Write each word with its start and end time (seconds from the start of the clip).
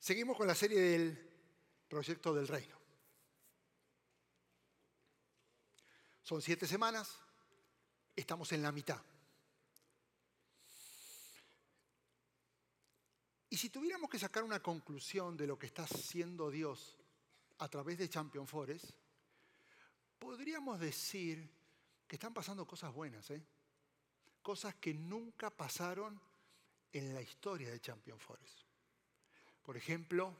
Seguimos 0.00 0.34
con 0.34 0.46
la 0.46 0.54
serie 0.54 0.80
del 0.80 1.30
proyecto 1.86 2.34
del 2.34 2.48
reino. 2.48 2.74
Son 6.22 6.40
siete 6.40 6.66
semanas, 6.66 7.18
estamos 8.16 8.50
en 8.52 8.62
la 8.62 8.72
mitad. 8.72 9.02
Y 13.50 13.58
si 13.58 13.68
tuviéramos 13.68 14.08
que 14.08 14.18
sacar 14.18 14.42
una 14.42 14.62
conclusión 14.62 15.36
de 15.36 15.46
lo 15.46 15.58
que 15.58 15.66
está 15.66 15.82
haciendo 15.82 16.50
Dios 16.50 16.96
a 17.58 17.68
través 17.68 17.98
de 17.98 18.08
Champion 18.08 18.46
Forest, 18.46 18.92
podríamos 20.18 20.80
decir 20.80 21.46
que 22.06 22.16
están 22.16 22.32
pasando 22.32 22.66
cosas 22.66 22.94
buenas, 22.94 23.28
¿eh? 23.30 23.44
cosas 24.40 24.76
que 24.76 24.94
nunca 24.94 25.50
pasaron 25.50 26.18
en 26.90 27.12
la 27.12 27.20
historia 27.20 27.70
de 27.70 27.80
Champion 27.80 28.18
Forest. 28.18 28.69
Por 29.62 29.76
ejemplo, 29.76 30.36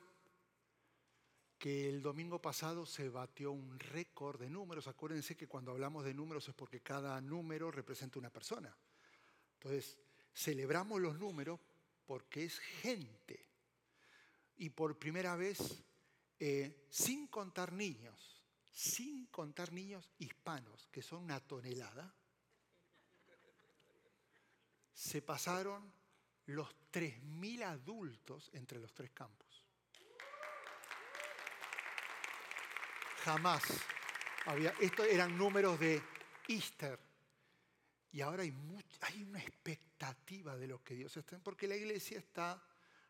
que 1.58 1.90
el 1.90 2.00
domingo 2.00 2.40
pasado 2.40 2.86
se 2.86 3.10
batió 3.10 3.52
un 3.52 3.78
récord 3.78 4.40
de 4.40 4.48
números. 4.48 4.88
Acuérdense 4.88 5.36
que 5.36 5.46
cuando 5.46 5.72
hablamos 5.72 6.04
de 6.04 6.14
números 6.14 6.48
es 6.48 6.54
porque 6.54 6.80
cada 6.80 7.20
número 7.20 7.70
representa 7.70 8.18
una 8.18 8.30
persona. 8.30 8.74
Entonces, 9.54 9.98
celebramos 10.34 11.00
los 11.00 11.18
números 11.18 11.60
porque 12.06 12.44
es 12.44 12.58
gente. 12.58 13.46
Y 14.56 14.70
por 14.70 14.98
primera 14.98 15.36
vez, 15.36 15.84
eh, 16.38 16.86
sin 16.88 17.26
contar 17.26 17.74
niños, 17.74 18.42
sin 18.72 19.26
contar 19.26 19.70
niños 19.70 20.10
hispanos, 20.18 20.88
que 20.90 21.02
son 21.02 21.24
una 21.24 21.40
tonelada, 21.40 22.14
se 24.94 25.20
pasaron 25.20 25.92
los 26.54 26.68
3.000 26.92 27.62
adultos 27.64 28.50
entre 28.52 28.78
los 28.78 28.92
tres 28.92 29.10
campos. 29.12 29.64
Jamás 33.24 33.62
había, 34.46 34.74
estos 34.80 35.06
eran 35.06 35.36
números 35.36 35.78
de 35.78 36.02
Easter, 36.48 36.98
y 38.12 38.20
ahora 38.22 38.42
hay, 38.42 38.52
hay 39.02 39.22
una 39.22 39.40
expectativa 39.40 40.56
de 40.56 40.66
lo 40.66 40.82
que 40.82 40.94
Dios 40.94 41.16
está, 41.16 41.38
porque 41.38 41.68
la 41.68 41.76
iglesia 41.76 42.18
está 42.18 42.60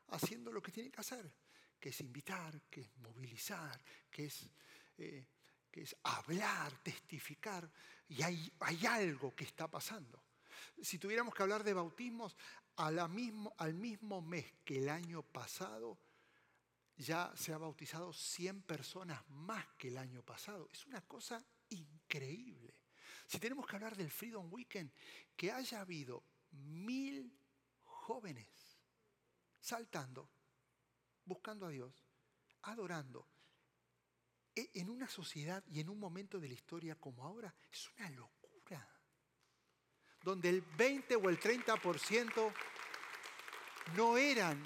haciendo 0.09 0.53
lo 0.53 0.61
que 0.61 0.73
tiene 0.73 0.91
que 0.91 1.01
hacer, 1.01 1.33
que 1.79 1.89
es 1.89 2.01
invitar, 2.01 2.61
que 2.69 2.83
es 2.83 2.97
movilizar, 2.99 3.81
que 4.11 4.27
es, 4.27 4.51
eh, 4.99 5.27
que 5.71 5.83
es 5.83 5.97
hablar, 6.03 6.83
testificar, 6.83 7.71
y 8.09 8.23
hay, 8.23 8.53
hay 8.61 8.87
algo 8.87 9.35
que 9.35 9.45
está 9.45 9.69
pasando. 9.69 10.23
Si 10.83 10.99
tuviéramos 10.99 11.35
que 11.35 11.43
hablar 11.43 11.65
de 11.65 11.73
bautismos, 11.73 12.37
mismo, 13.09 13.55
al 13.59 13.75
mismo 13.75 14.23
mes 14.23 14.47
que 14.65 14.79
el 14.79 14.89
año 14.89 15.23
pasado, 15.23 15.99
ya 16.97 17.33
se 17.35 17.53
ha 17.53 17.59
bautizado 17.59 18.13
100 18.13 18.63
personas 18.63 19.27
más 19.31 19.67
que 19.79 19.89
el 19.89 19.99
año 19.99 20.23
pasado. 20.23 20.69
Es 20.73 20.87
una 20.87 21.01
cosa 21.03 21.43
increíble. 21.71 22.75
Si 23.27 23.39
tenemos 23.39 23.67
que 23.67 23.77
hablar 23.77 23.97
del 23.97 24.11
Freedom 24.11 24.53
Weekend, 24.53 24.91
que 25.37 25.51
haya 25.51 25.81
habido 25.81 26.25
mil 26.51 27.33
jóvenes 27.85 28.49
saltando, 29.61 30.29
buscando 31.25 31.67
a 31.67 31.71
Dios, 31.71 31.95
adorando, 32.63 33.29
e, 34.55 34.71
en 34.75 34.91
una 34.91 35.09
sociedad 35.09 35.65
y 35.69 35.81
en 35.81 35.89
un 35.89 35.99
momento 35.99 36.41
de 36.41 36.49
la 36.49 36.55
historia 36.55 36.97
como 36.97 37.25
ahora, 37.25 37.55
es 37.71 37.89
una 37.97 38.11
locura. 38.11 38.40
Donde 40.23 40.49
el 40.49 40.61
20 40.61 41.17
o 41.17 41.29
el 41.29 41.41
30% 41.41 42.53
no 43.97 44.17
eran, 44.17 44.63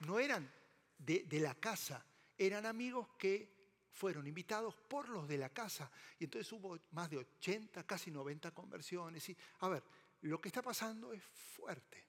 no 0.00 0.18
eran 0.18 0.50
de, 0.98 1.24
de 1.24 1.40
la 1.40 1.54
casa, 1.54 2.04
eran 2.38 2.66
amigos 2.66 3.08
que 3.18 3.56
fueron 3.96 4.26
invitados 4.26 4.74
por 4.74 5.08
los 5.08 5.26
de 5.26 5.38
la 5.38 5.48
casa. 5.48 5.90
Y 6.18 6.24
entonces 6.24 6.52
hubo 6.52 6.78
más 6.90 7.08
de 7.10 7.16
80, 7.16 7.84
casi 7.84 8.10
90 8.10 8.50
conversiones. 8.52 9.28
Y, 9.28 9.36
a 9.60 9.68
ver, 9.68 9.82
lo 10.22 10.40
que 10.40 10.48
está 10.48 10.62
pasando 10.62 11.12
es 11.12 11.22
fuerte. 11.22 12.04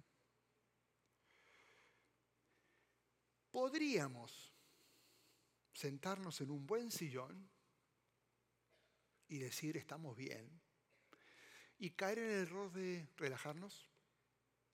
Podríamos 3.51 4.53
sentarnos 5.73 6.41
en 6.41 6.51
un 6.51 6.67
buen 6.67 6.91
sillón 6.91 7.49
y 9.29 9.39
decir 9.39 9.77
estamos 9.77 10.15
bien 10.15 10.61
y 11.79 11.91
caer 11.91 12.19
en 12.19 12.25
el 12.25 12.47
error 12.47 12.71
de 12.71 13.07
relajarnos 13.17 13.87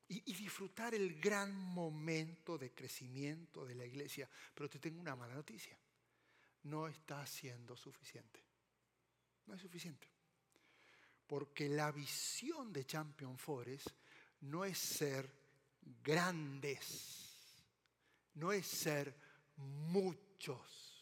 y, 0.07 0.33
disfrutar 0.33 0.93
el 0.93 1.19
gran 1.19 1.55
momento 1.55 2.57
de 2.57 2.71
crecimiento 2.73 3.65
de 3.65 3.75
la 3.75 3.85
iglesia. 3.85 4.29
Pero 4.53 4.69
te 4.69 4.79
tengo 4.79 4.99
una 4.99 5.15
mala 5.15 5.33
noticia 5.33 5.77
no 6.63 6.87
está 6.87 7.25
siendo 7.25 7.75
suficiente. 7.75 8.39
No 9.45 9.55
es 9.55 9.61
suficiente. 9.61 10.07
Porque 11.27 11.69
la 11.69 11.91
visión 11.91 12.71
de 12.71 12.85
Champion 12.85 13.37
Forest 13.37 13.89
no 14.41 14.65
es 14.65 14.77
ser 14.77 15.29
grandes, 16.03 17.63
no 18.35 18.51
es 18.51 18.65
ser 18.67 19.15
muchos. 19.55 20.92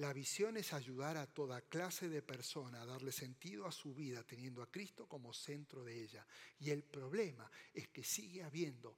La 0.00 0.12
visión 0.12 0.56
es 0.56 0.72
ayudar 0.72 1.16
a 1.16 1.26
toda 1.26 1.60
clase 1.62 2.08
de 2.08 2.22
persona 2.22 2.82
a 2.82 2.86
darle 2.86 3.12
sentido 3.12 3.66
a 3.66 3.72
su 3.72 3.94
vida 3.94 4.22
teniendo 4.24 4.62
a 4.62 4.70
Cristo 4.70 5.06
como 5.06 5.32
centro 5.32 5.84
de 5.84 6.02
ella. 6.02 6.26
Y 6.58 6.70
el 6.70 6.82
problema 6.82 7.50
es 7.72 7.88
que 7.88 8.02
sigue 8.02 8.42
habiendo 8.42 8.96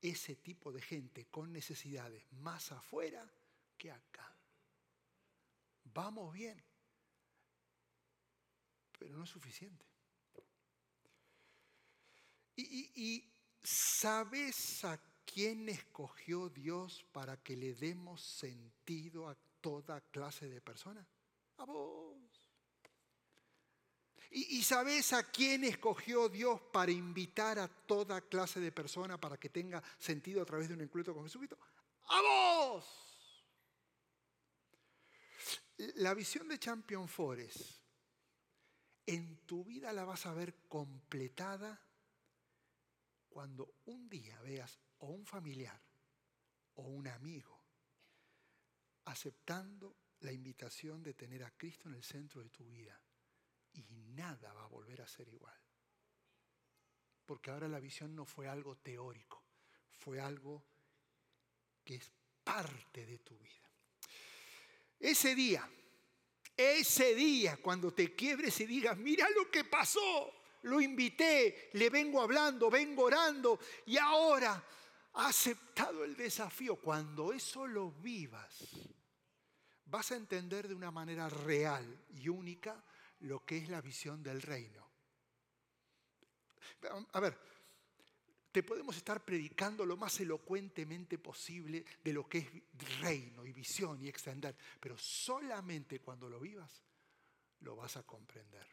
ese 0.00 0.36
tipo 0.36 0.72
de 0.72 0.80
gente 0.80 1.26
con 1.26 1.52
necesidades 1.52 2.24
más 2.32 2.70
afuera 2.72 3.28
que 3.76 3.90
acá 3.90 4.36
vamos 5.96 6.32
bien, 6.34 6.62
pero 8.98 9.16
no 9.16 9.24
es 9.24 9.30
suficiente. 9.30 9.84
Y, 12.56 13.24
¿sabes 13.62 14.84
a 14.84 15.00
quién 15.24 15.68
escogió 15.68 16.48
Dios 16.48 17.04
para 17.12 17.42
que 17.42 17.56
le 17.56 17.74
demos 17.74 18.22
sentido 18.22 19.28
a 19.28 19.36
toda 19.66 20.00
clase 20.00 20.48
de 20.48 20.60
personas? 20.60 21.04
A 21.56 21.64
vos. 21.64 22.16
¿Y, 24.30 24.62
sabes 24.62 25.12
a 25.12 25.28
quién 25.28 25.64
escogió 25.64 26.28
Dios 26.28 26.60
para 26.72 26.92
invitar 26.92 27.58
a 27.58 27.66
toda 27.66 28.20
clase 28.20 28.60
de 28.60 28.70
personas 28.70 29.18
para 29.18 29.38
que 29.38 29.48
tenga 29.48 29.82
sentido 29.98 30.40
a 30.40 30.44
través 30.44 30.68
de 30.68 30.74
un 30.74 30.82
encuentro 30.82 31.14
con 31.14 31.24
Jesucristo? 31.24 31.58
A 32.04 32.20
vos. 32.20 32.84
La 35.96 36.14
visión 36.14 36.46
de 36.46 36.60
Champion 36.60 37.08
Forest, 37.08 37.80
en 39.04 39.46
tu 39.46 39.64
vida 39.64 39.92
la 39.92 40.04
vas 40.04 40.26
a 40.26 40.34
ver 40.34 40.54
completada 40.68 41.84
cuando 43.28 43.78
un 43.86 44.08
día 44.08 44.40
veas 44.42 44.78
o 44.98 45.08
un 45.08 45.26
familiar 45.26 45.82
o 46.74 46.82
un 46.82 47.08
amigo 47.08 47.55
aceptando 49.06 49.96
la 50.20 50.32
invitación 50.32 51.02
de 51.02 51.14
tener 51.14 51.44
a 51.44 51.50
Cristo 51.50 51.88
en 51.88 51.94
el 51.94 52.04
centro 52.04 52.42
de 52.42 52.50
tu 52.50 52.66
vida 52.66 53.00
y 53.72 53.84
nada 54.14 54.52
va 54.52 54.64
a 54.64 54.68
volver 54.68 55.02
a 55.02 55.08
ser 55.08 55.28
igual. 55.28 55.56
Porque 57.24 57.50
ahora 57.50 57.68
la 57.68 57.80
visión 57.80 58.14
no 58.14 58.24
fue 58.24 58.48
algo 58.48 58.76
teórico, 58.76 59.42
fue 59.90 60.20
algo 60.20 60.64
que 61.84 61.96
es 61.96 62.10
parte 62.42 63.04
de 63.04 63.18
tu 63.18 63.36
vida. 63.38 63.70
Ese 64.98 65.34
día, 65.34 65.68
ese 66.56 67.14
día, 67.14 67.58
cuando 67.58 67.92
te 67.92 68.14
quiebres 68.14 68.58
y 68.60 68.66
digas, 68.66 68.96
mira 68.96 69.28
lo 69.30 69.50
que 69.50 69.64
pasó, 69.64 70.32
lo 70.62 70.80
invité, 70.80 71.70
le 71.74 71.90
vengo 71.90 72.22
hablando, 72.22 72.70
vengo 72.70 73.04
orando 73.04 73.58
y 73.86 73.98
ahora 73.98 74.64
ha 75.14 75.28
aceptado 75.28 76.04
el 76.04 76.16
desafío. 76.16 76.76
Cuando 76.76 77.32
eso 77.32 77.66
lo 77.66 77.90
vivas, 77.90 78.64
vas 79.86 80.12
a 80.12 80.16
entender 80.16 80.68
de 80.68 80.74
una 80.74 80.90
manera 80.90 81.28
real 81.28 82.04
y 82.10 82.28
única 82.28 82.82
lo 83.20 83.44
que 83.44 83.58
es 83.58 83.68
la 83.68 83.80
visión 83.80 84.22
del 84.22 84.42
reino. 84.42 84.86
A 87.12 87.20
ver, 87.20 87.38
te 88.52 88.62
podemos 88.62 88.96
estar 88.96 89.24
predicando 89.24 89.84
lo 89.84 89.96
más 89.96 90.18
elocuentemente 90.20 91.18
posible 91.18 91.84
de 92.02 92.12
lo 92.12 92.28
que 92.28 92.38
es 92.38 93.00
reino 93.00 93.46
y 93.46 93.52
visión 93.52 94.00
y 94.02 94.08
extender, 94.08 94.56
pero 94.80 94.96
solamente 94.98 96.00
cuando 96.00 96.28
lo 96.28 96.40
vivas 96.40 96.82
lo 97.60 97.76
vas 97.76 97.96
a 97.96 98.02
comprender. 98.02 98.66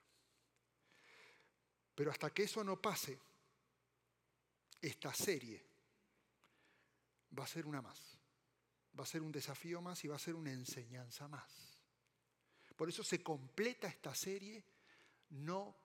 Pero 1.95 2.11
hasta 2.11 2.31
que 2.31 2.43
eso 2.43 2.63
no 2.63 2.81
pase, 2.81 3.19
esta 4.81 5.13
serie 5.13 5.63
va 7.37 7.43
a 7.43 7.47
ser 7.47 7.65
una 7.65 7.81
más, 7.81 8.17
va 8.97 9.03
a 9.03 9.07
ser 9.07 9.21
un 9.21 9.31
desafío 9.31 9.81
más 9.81 10.03
y 10.03 10.07
va 10.07 10.15
a 10.15 10.19
ser 10.19 10.35
una 10.35 10.51
enseñanza 10.51 11.27
más. 11.27 11.73
Por 12.75 12.89
eso 12.89 13.03
se 13.03 13.21
completa 13.21 13.87
esta 13.87 14.13
serie 14.15 14.63
no 15.29 15.75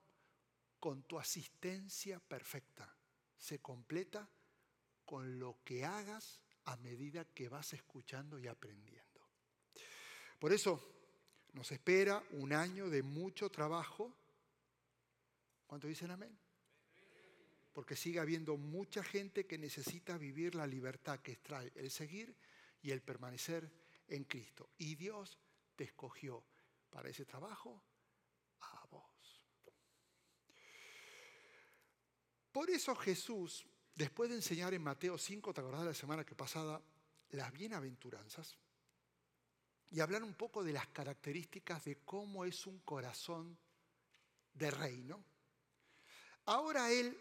con 0.81 1.03
tu 1.05 1.19
asistencia 1.19 2.21
perfecta, 2.21 2.95
se 3.37 3.61
completa 3.61 4.29
con 5.05 5.39
lo 5.39 5.63
que 5.65 5.85
hagas 5.85 6.41
a 6.65 6.77
medida 6.77 7.25
que 7.25 7.49
vas 7.49 7.73
escuchando 7.73 8.39
y 8.39 8.47
aprendiendo. 8.47 9.09
Por 10.39 10.53
eso 10.53 10.99
nos 11.55 11.73
espera 11.73 12.23
un 12.33 12.53
año 12.53 12.89
de 12.89 13.03
mucho 13.03 13.51
trabajo. 13.51 14.15
¿Cuánto 15.67 15.89
dicen 15.89 16.11
amén? 16.11 16.39
Porque 17.73 17.97
sigue 17.97 18.21
habiendo 18.21 18.57
mucha 18.57 19.03
gente 19.03 19.47
que 19.47 19.59
necesita 19.59 20.19
vivir 20.19 20.55
la 20.55 20.67
libertad 20.67 21.21
que 21.21 21.37
trae 21.37 21.73
el 21.75 21.91
seguir 21.91 22.37
y 22.83 22.91
el 22.91 23.03
permanecer 23.03 23.71
en 24.09 24.25
Cristo. 24.25 24.71
Y 24.79 24.95
Dios 24.95 25.39
te 25.77 25.85
escogió 25.85 26.45
para 26.91 27.09
ese 27.09 27.25
trabajo 27.25 27.83
a 28.61 28.87
vos. 28.91 29.43
Por 32.53 32.71
eso 32.71 32.95
Jesús, 32.97 33.67
después 33.95 34.31
de 34.31 34.37
enseñar 34.37 34.75
en 34.75 34.83
Mateo 34.83 35.19
5, 35.19 35.53
¿te 35.53 35.61
acordás 35.61 35.83
de 35.83 35.89
la 35.89 35.95
semana 35.95 36.25
que 36.25 36.35
pasada? 36.35 36.83
Las 37.31 37.53
bienaventuranzas 37.53 38.59
y 39.91 40.01
hablar 40.01 40.23
un 40.23 40.35
poco 40.35 40.63
de 40.63 40.73
las 40.73 40.89
características 40.89 41.85
de 41.85 41.99
cómo 42.05 42.45
es 42.45 42.67
un 42.67 42.81
corazón 42.81 43.59
de 44.53 44.71
reino. 44.71 45.25
Ahora 46.47 46.91
Él 46.91 47.19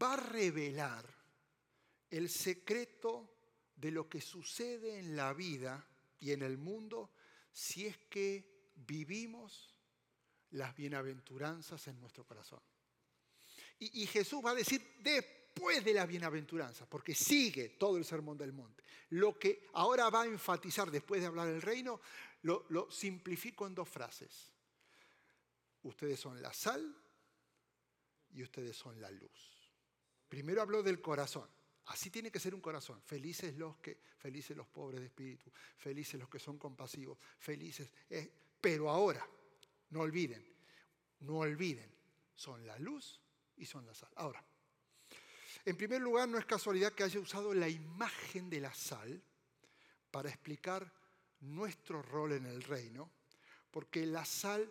va 0.00 0.14
a 0.14 0.16
revelar 0.16 1.04
el 2.10 2.28
secreto 2.28 3.33
de 3.76 3.90
lo 3.90 4.08
que 4.08 4.20
sucede 4.20 4.98
en 4.98 5.16
la 5.16 5.32
vida 5.32 5.86
y 6.20 6.32
en 6.32 6.42
el 6.42 6.58
mundo 6.58 7.10
si 7.52 7.86
es 7.86 7.96
que 8.08 8.70
vivimos 8.74 9.74
las 10.50 10.74
bienaventuranzas 10.74 11.86
en 11.88 12.00
nuestro 12.00 12.24
corazón. 12.24 12.60
Y, 13.78 14.06
Jesús 14.06 14.42
va 14.44 14.52
a 14.52 14.54
decir 14.54 14.96
después 15.00 15.84
de 15.84 15.92
la 15.92 16.06
bienaventuranza, 16.06 16.88
porque 16.88 17.14
sigue 17.14 17.70
todo 17.70 17.96
el 17.96 18.04
sermón 18.04 18.38
del 18.38 18.52
monte. 18.52 18.82
Lo 19.10 19.38
que 19.38 19.68
ahora 19.74 20.08
va 20.10 20.22
a 20.22 20.26
enfatizar 20.26 20.90
después 20.90 21.20
de 21.20 21.26
hablar 21.26 21.48
del 21.48 21.60
reino, 21.60 22.00
lo, 22.42 22.66
lo 22.70 22.90
simplifico 22.90 23.66
en 23.66 23.74
dos 23.74 23.88
frases. 23.88 24.52
Ustedes 25.82 26.18
son 26.18 26.40
la 26.40 26.52
sal 26.52 26.96
y 28.32 28.42
ustedes 28.42 28.76
son 28.76 29.00
la 29.00 29.10
luz. 29.10 29.70
Primero 30.28 30.62
habló 30.62 30.82
del 30.82 31.00
corazón. 31.00 31.48
Así 31.86 32.10
tiene 32.10 32.30
que 32.30 32.40
ser 32.40 32.54
un 32.54 32.60
corazón. 32.60 33.02
Felices 33.02 33.56
los 33.56 33.76
que, 33.76 33.98
felices 34.18 34.56
los 34.56 34.66
pobres 34.66 35.00
de 35.00 35.06
espíritu, 35.06 35.50
felices 35.76 36.18
los 36.18 36.28
que 36.28 36.38
son 36.38 36.58
compasivos, 36.58 37.18
felices. 37.38 37.92
Eh, 38.08 38.30
pero 38.60 38.88
ahora, 38.88 39.26
no 39.90 40.00
olviden, 40.00 40.44
no 41.20 41.38
olviden, 41.38 41.90
son 42.34 42.66
la 42.66 42.78
luz 42.78 43.20
y 43.56 43.66
son 43.66 43.86
la 43.86 43.94
sal. 43.94 44.10
Ahora, 44.16 44.42
en 45.64 45.76
primer 45.76 46.00
lugar, 46.00 46.28
no 46.28 46.38
es 46.38 46.46
casualidad 46.46 46.92
que 46.92 47.04
haya 47.04 47.20
usado 47.20 47.52
la 47.54 47.68
imagen 47.68 48.48
de 48.48 48.60
la 48.60 48.72
sal 48.72 49.22
para 50.10 50.28
explicar 50.28 50.90
nuestro 51.40 52.02
rol 52.02 52.32
en 52.32 52.46
el 52.46 52.62
reino, 52.62 53.10
porque 53.70 54.06
la 54.06 54.24
sal 54.24 54.70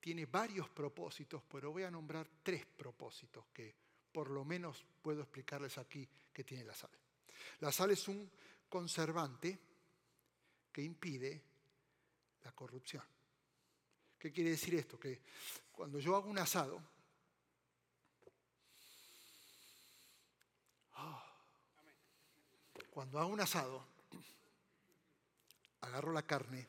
tiene 0.00 0.26
varios 0.26 0.68
propósitos, 0.68 1.42
pero 1.50 1.70
voy 1.70 1.84
a 1.84 1.90
nombrar 1.90 2.28
tres 2.42 2.66
propósitos 2.66 3.46
que 3.52 3.74
por 4.12 4.30
lo 4.30 4.44
menos 4.44 4.84
puedo 5.00 5.22
explicarles 5.22 5.78
aquí 5.78 6.08
que 6.32 6.44
tiene 6.44 6.64
la 6.64 6.74
sal. 6.74 6.90
La 7.60 7.72
sal 7.72 7.90
es 7.90 8.06
un 8.08 8.30
conservante 8.68 9.58
que 10.72 10.82
impide 10.82 11.42
la 12.44 12.52
corrupción. 12.52 13.04
¿Qué 14.18 14.32
quiere 14.32 14.50
decir 14.50 14.74
esto? 14.74 14.98
Que 14.98 15.20
cuando 15.72 15.98
yo 15.98 16.14
hago 16.14 16.30
un 16.30 16.38
asado, 16.38 16.80
ah, 20.94 21.34
cuando 22.90 23.18
hago 23.18 23.32
un 23.32 23.40
asado, 23.40 23.84
agarro 25.80 26.12
la 26.12 26.22
carne 26.22 26.68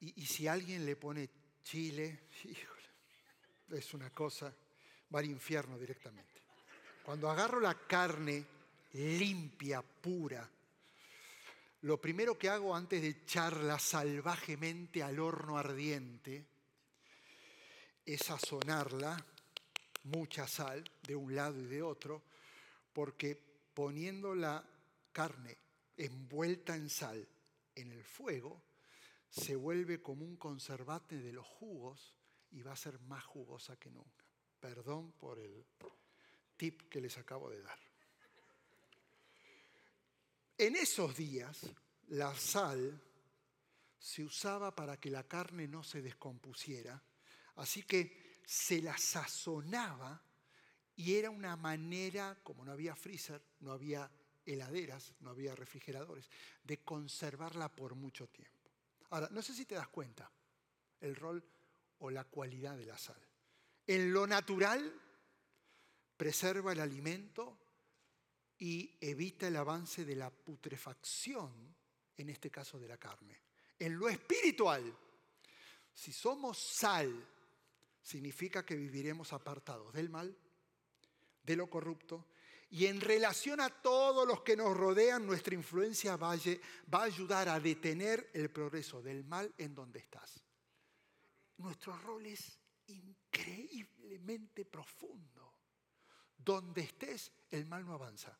y, 0.00 0.22
y 0.22 0.26
si 0.26 0.46
alguien 0.46 0.86
le 0.86 0.96
pone 0.96 1.28
chile, 1.62 2.28
híjole, 2.44 2.88
es 3.70 3.94
una 3.94 4.10
cosa 4.10 4.54
va 5.14 5.20
al 5.20 5.26
infierno 5.26 5.78
directamente. 5.78 6.42
Cuando 7.04 7.30
agarro 7.30 7.60
la 7.60 7.74
carne 7.74 8.44
limpia, 8.92 9.82
pura, 9.82 10.48
lo 11.82 12.00
primero 12.00 12.38
que 12.38 12.48
hago 12.48 12.74
antes 12.74 13.02
de 13.02 13.08
echarla 13.08 13.78
salvajemente 13.78 15.02
al 15.02 15.18
horno 15.20 15.58
ardiente 15.58 16.44
es 18.06 18.20
sazonarla, 18.20 19.22
mucha 20.04 20.48
sal 20.48 20.82
de 21.02 21.14
un 21.14 21.34
lado 21.34 21.60
y 21.60 21.66
de 21.66 21.82
otro, 21.82 22.22
porque 22.92 23.38
poniendo 23.74 24.34
la 24.34 24.64
carne 25.12 25.56
envuelta 25.96 26.74
en 26.74 26.88
sal 26.88 27.26
en 27.74 27.92
el 27.92 28.04
fuego, 28.04 28.62
se 29.28 29.56
vuelve 29.56 30.00
como 30.00 30.24
un 30.24 30.36
conservante 30.36 31.18
de 31.18 31.32
los 31.32 31.46
jugos 31.46 32.14
y 32.50 32.62
va 32.62 32.72
a 32.72 32.76
ser 32.76 32.98
más 33.00 33.24
jugosa 33.24 33.76
que 33.76 33.90
nunca. 33.90 34.23
Perdón 34.64 35.12
por 35.12 35.38
el 35.38 35.62
tip 36.56 36.88
que 36.88 36.98
les 36.98 37.18
acabo 37.18 37.50
de 37.50 37.60
dar. 37.60 37.78
En 40.56 40.74
esos 40.74 41.14
días, 41.14 41.66
la 42.08 42.34
sal 42.34 42.98
se 43.98 44.24
usaba 44.24 44.74
para 44.74 44.98
que 44.98 45.10
la 45.10 45.24
carne 45.24 45.68
no 45.68 45.84
se 45.84 46.00
descompusiera, 46.00 46.98
así 47.56 47.82
que 47.82 48.40
se 48.46 48.80
la 48.80 48.96
sazonaba 48.96 50.22
y 50.96 51.14
era 51.14 51.28
una 51.28 51.56
manera, 51.56 52.38
como 52.42 52.64
no 52.64 52.72
había 52.72 52.96
freezer, 52.96 53.42
no 53.60 53.70
había 53.70 54.10
heladeras, 54.46 55.12
no 55.20 55.28
había 55.28 55.54
refrigeradores, 55.54 56.30
de 56.62 56.82
conservarla 56.82 57.68
por 57.68 57.96
mucho 57.96 58.28
tiempo. 58.28 58.70
Ahora, 59.10 59.28
no 59.30 59.42
sé 59.42 59.52
si 59.52 59.66
te 59.66 59.74
das 59.74 59.88
cuenta 59.88 60.32
el 61.02 61.14
rol 61.16 61.44
o 61.98 62.08
la 62.08 62.24
cualidad 62.24 62.78
de 62.78 62.86
la 62.86 62.96
sal. 62.96 63.20
En 63.86 64.12
lo 64.12 64.26
natural, 64.26 65.00
preserva 66.16 66.72
el 66.72 66.80
alimento 66.80 67.58
y 68.58 68.96
evita 69.00 69.48
el 69.48 69.56
avance 69.56 70.04
de 70.04 70.16
la 70.16 70.30
putrefacción, 70.30 71.74
en 72.16 72.30
este 72.30 72.50
caso 72.50 72.78
de 72.78 72.88
la 72.88 72.96
carne. 72.96 73.42
En 73.78 73.98
lo 73.98 74.08
espiritual, 74.08 74.96
si 75.92 76.12
somos 76.12 76.58
sal, 76.58 77.12
significa 78.02 78.64
que 78.64 78.76
viviremos 78.76 79.32
apartados 79.32 79.92
del 79.92 80.08
mal, 80.08 80.36
de 81.42 81.56
lo 81.56 81.68
corrupto, 81.68 82.28
y 82.70 82.86
en 82.86 83.00
relación 83.00 83.60
a 83.60 83.68
todos 83.68 84.26
los 84.26 84.42
que 84.42 84.56
nos 84.56 84.76
rodean, 84.76 85.26
nuestra 85.26 85.54
influencia 85.54 86.16
va 86.16 86.32
a 86.32 87.02
ayudar 87.02 87.48
a 87.48 87.60
detener 87.60 88.30
el 88.32 88.50
progreso 88.50 89.02
del 89.02 89.24
mal 89.24 89.54
en 89.58 89.74
donde 89.74 90.00
estás. 90.00 90.42
Nuestro 91.58 91.96
rol 91.98 92.26
es 92.26 92.58
increíblemente 93.34 94.64
profundo. 94.64 95.52
Donde 96.36 96.82
estés, 96.82 97.32
el 97.50 97.66
mal 97.66 97.84
no 97.84 97.94
avanza. 97.94 98.36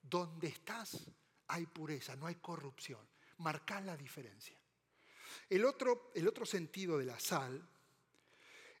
Donde 0.00 0.48
estás, 0.48 1.10
hay 1.48 1.66
pureza, 1.66 2.16
no 2.16 2.26
hay 2.26 2.36
corrupción. 2.36 3.06
Marcar 3.38 3.82
la 3.84 3.96
diferencia. 3.96 4.56
El 5.48 5.64
otro, 5.64 6.12
el 6.14 6.28
otro 6.28 6.46
sentido 6.46 6.98
de 6.98 7.04
la 7.04 7.18
sal 7.18 7.68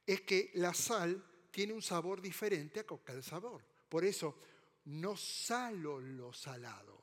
es 0.06 0.20
que 0.22 0.50
la 0.54 0.72
sal 0.74 1.22
tiene 1.50 1.72
un 1.72 1.82
sabor 1.82 2.20
diferente 2.20 2.80
a 2.80 2.86
cualquier 2.86 3.22
sabor. 3.22 3.64
Por 3.88 4.04
eso, 4.04 4.38
no 4.84 5.16
salo 5.16 6.00
lo 6.00 6.32
salado, 6.32 7.02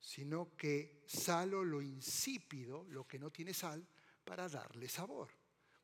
sino 0.00 0.56
que 0.56 1.04
salo 1.06 1.64
lo 1.64 1.80
insípido, 1.80 2.84
lo 2.90 3.06
que 3.06 3.18
no 3.18 3.30
tiene 3.30 3.54
sal, 3.54 3.86
para 4.24 4.48
darle 4.48 4.88
sabor 4.88 5.39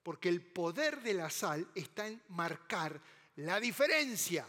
porque 0.07 0.29
el 0.29 0.41
poder 0.41 1.03
de 1.03 1.15
la 1.15 1.29
sal 1.29 1.69
está 1.75 2.07
en 2.07 2.23
marcar 2.29 3.03
la 3.39 3.59
diferencia. 3.59 4.47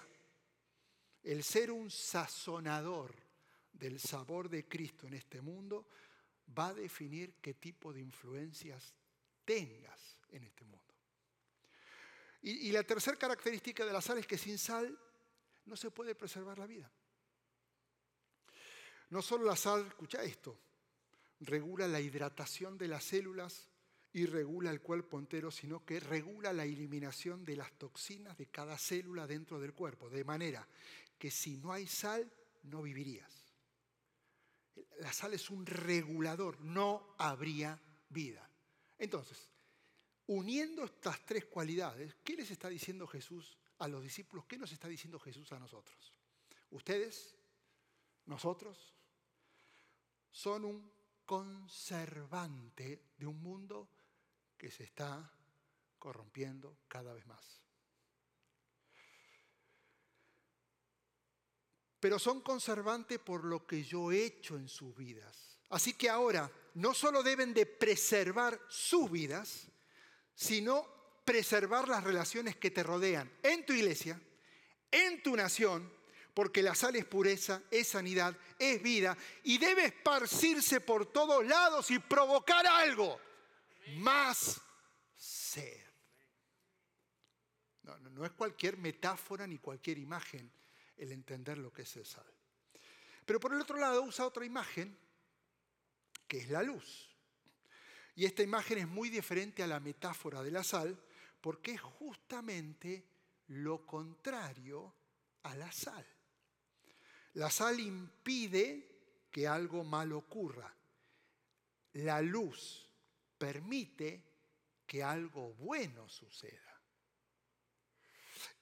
El 1.24 1.44
ser 1.44 1.72
un 1.72 1.90
sazonador 1.90 3.16
del 3.74 4.00
sabor 4.00 4.50
de 4.50 4.68
Cristo 4.68 5.08
en 5.08 5.16
este 5.16 5.42
mundo 5.42 5.88
va 6.56 6.68
a 6.68 6.74
definir 6.76 7.38
qué 7.42 7.56
tipo 7.56 7.92
de 7.92 8.02
influencias 8.02 8.94
tengas 9.46 10.20
en 10.30 10.44
este 10.44 10.64
mundo. 10.64 10.94
Y, 12.44 12.72
la 12.72 12.84
tercera 12.84 13.18
característica 13.18 13.84
de 13.84 13.94
la 13.94 14.02
sal 14.02 14.20
es 14.20 14.28
que 14.28 14.38
sin 14.38 14.60
sal 14.60 14.96
no 15.66 15.76
se 15.76 15.90
puede 15.90 16.14
preservar 16.14 16.60
la 16.60 16.68
vida. 16.68 16.92
No 19.10 19.24
solo 19.24 19.44
la 19.46 19.56
sal, 19.56 19.88
escucha 19.88 20.22
esto, 20.22 20.56
regula 21.40 21.88
la 21.88 22.00
hidratación 22.00 22.78
de 22.78 22.90
las 22.90 23.04
células 23.04 23.72
y 24.18 24.26
regula 24.26 24.72
el 24.72 24.82
cuerpo 24.82 25.20
entero, 25.20 25.52
sino 25.52 25.86
que 25.86 26.00
regula 26.00 26.52
la 26.52 26.66
eliminación 26.66 27.46
de 27.46 27.56
las 27.56 27.72
toxinas 27.74 28.36
de 28.36 28.48
cada 28.48 28.76
célula 28.76 29.28
dentro 29.28 29.60
del 29.60 29.76
cuerpo, 29.76 30.10
de 30.10 30.24
manera 30.24 30.68
que 31.20 31.30
si 31.30 31.58
no 31.58 31.72
hay 31.72 31.86
sal, 31.86 32.28
no 32.64 32.82
vivirías. 32.82 33.32
La 35.02 35.14
sal 35.14 35.36
es 35.36 35.52
un 35.52 35.68
regulador, 35.68 36.60
no 36.62 37.14
habría 37.20 37.80
vida. 38.10 38.50
Entonces, 38.98 39.52
uniendo 40.26 40.86
estas 40.86 41.24
tres 41.24 41.46
cualidades, 41.46 42.16
¿qué 42.24 42.36
les 42.36 42.50
está 42.50 42.70
diciendo 42.70 43.06
Jesús 43.06 43.56
a 43.78 43.88
los 43.88 44.02
discípulos? 44.02 44.46
¿Qué 44.48 44.58
nos 44.58 44.72
está 44.72 44.88
diciendo 44.88 45.20
Jesús 45.20 45.52
a 45.52 45.60
nosotros? 45.60 46.12
Ustedes, 46.72 47.36
nosotros, 48.26 48.96
son 50.32 50.66
un 50.66 50.92
conservante 51.24 53.12
de 53.16 53.28
un 53.28 53.40
mundo 53.44 53.90
que 54.58 54.72
se 54.72 54.84
está 54.84 55.32
corrompiendo 56.00 56.80
cada 56.88 57.14
vez 57.14 57.26
más. 57.28 57.62
Pero 62.00 62.20
son 62.20 62.42
conservantes 62.42 63.20
por 63.20 63.44
lo 63.44 63.66
que 63.66 63.84
yo 63.84 64.12
he 64.12 64.24
hecho 64.24 64.56
en 64.56 64.68
sus 64.68 64.96
vidas. 64.96 65.60
Así 65.70 65.94
que 65.94 66.10
ahora 66.10 66.50
no 66.76 66.94
solo 66.94 67.24
deben 67.24 67.54
de 67.54 67.66
preservar 67.66 68.60
sus 68.70 69.12
vidas, 69.12 69.68
sino 70.34 70.88
preservar 71.26 71.88
las 71.88 72.04
relaciones 72.04 72.56
que 72.56 72.72
te 72.72 72.84
rodean 72.84 73.32
en 73.44 73.66
tu 73.66 73.74
iglesia, 73.74 74.22
en 74.92 75.22
tu 75.24 75.36
nación, 75.36 75.92
porque 76.34 76.62
la 76.62 76.76
sal 76.76 76.96
es 76.96 77.06
pureza, 77.06 77.64
es 77.72 77.88
sanidad, 77.88 78.38
es 78.60 78.82
vida 78.82 79.18
y 79.44 79.58
debe 79.58 79.86
esparcirse 79.86 80.80
por 80.80 81.08
todos 81.08 81.46
lados 81.46 81.90
y 81.90 82.00
provocar 82.00 82.66
algo 82.68 83.20
más 83.96 84.62
ser. 85.16 85.86
No, 87.84 87.98
no, 87.98 88.26
es 88.26 88.32
cualquier 88.32 88.78
metáfora 88.78 89.48
ni 89.48 89.60
cualquier 89.60 89.98
imagen 89.98 90.52
el 90.98 91.12
entender 91.12 91.58
lo 91.58 91.72
que 91.72 91.84
es 91.84 91.96
el 91.96 92.06
sal. 92.06 92.26
Pero 93.26 93.40
por 93.40 93.54
el 93.54 93.62
otro 93.62 93.78
lado 93.78 94.04
usa 94.04 94.26
otra 94.26 94.46
imagen 94.46 94.98
que 96.28 96.40
es 96.40 96.50
la 96.50 96.64
luz. 96.64 97.10
Y 98.16 98.26
esta 98.26 98.44
imagen 98.44 98.80
es 98.80 98.88
muy 98.88 99.10
diferente 99.10 99.64
a 99.64 99.68
la 99.68 99.80
metáfora 99.80 100.42
de 100.42 100.52
la 100.52 100.64
sal 100.64 101.00
porque 101.40 101.74
es 101.74 101.82
justamente 101.82 103.06
lo 103.48 103.86
contrario 103.86 104.94
a 105.44 105.56
la 105.56 105.72
sal. 105.72 106.06
La 107.34 107.50
sal 107.50 107.80
impide 107.80 109.28
que 109.32 109.48
algo 109.48 109.84
malo 109.84 110.18
ocurra. 110.18 110.74
La 111.94 112.22
luz 112.22 112.87
permite 113.38 114.24
que 114.86 115.04
algo 115.04 115.54
bueno 115.54 116.08
suceda. 116.08 116.82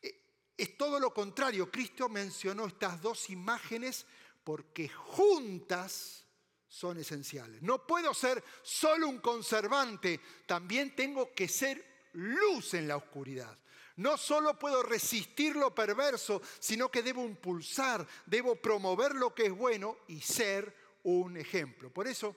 E, 0.01 0.53
es 0.57 0.77
todo 0.77 0.99
lo 0.99 1.13
contrario. 1.13 1.71
Cristo 1.71 2.09
mencionó 2.09 2.65
estas 2.65 3.01
dos 3.01 3.29
imágenes 3.29 4.05
porque 4.43 4.89
juntas 4.89 6.25
son 6.67 6.97
esenciales. 6.97 7.61
No 7.61 7.85
puedo 7.85 8.13
ser 8.13 8.43
solo 8.61 9.07
un 9.07 9.19
conservante, 9.19 10.19
también 10.45 10.95
tengo 10.95 11.33
que 11.33 11.47
ser 11.47 12.09
luz 12.13 12.73
en 12.73 12.87
la 12.87 12.97
oscuridad. 12.97 13.57
No 13.97 14.17
solo 14.17 14.59
puedo 14.59 14.83
resistir 14.83 15.55
lo 15.55 15.73
perverso, 15.73 16.41
sino 16.59 16.91
que 16.91 17.01
debo 17.01 17.23
impulsar, 17.23 18.05
debo 18.25 18.57
promover 18.57 19.15
lo 19.15 19.33
que 19.33 19.45
es 19.45 19.53
bueno 19.53 19.99
y 20.09 20.19
ser 20.19 20.75
un 21.03 21.37
ejemplo. 21.37 21.89
Por 21.93 22.07
eso, 22.07 22.35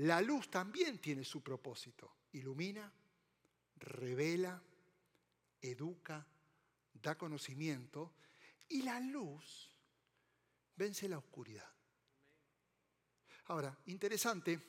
la 0.00 0.20
luz 0.20 0.50
también 0.50 0.98
tiene 0.98 1.24
su 1.24 1.42
propósito. 1.42 2.18
Ilumina, 2.32 2.90
revela, 3.76 4.62
educa, 5.60 6.26
da 6.92 7.16
conocimiento 7.16 8.14
y 8.68 8.82
la 8.82 9.00
luz 9.00 9.70
vence 10.76 11.08
la 11.08 11.18
oscuridad. 11.18 11.68
Ahora, 13.46 13.76
interesante, 13.86 14.60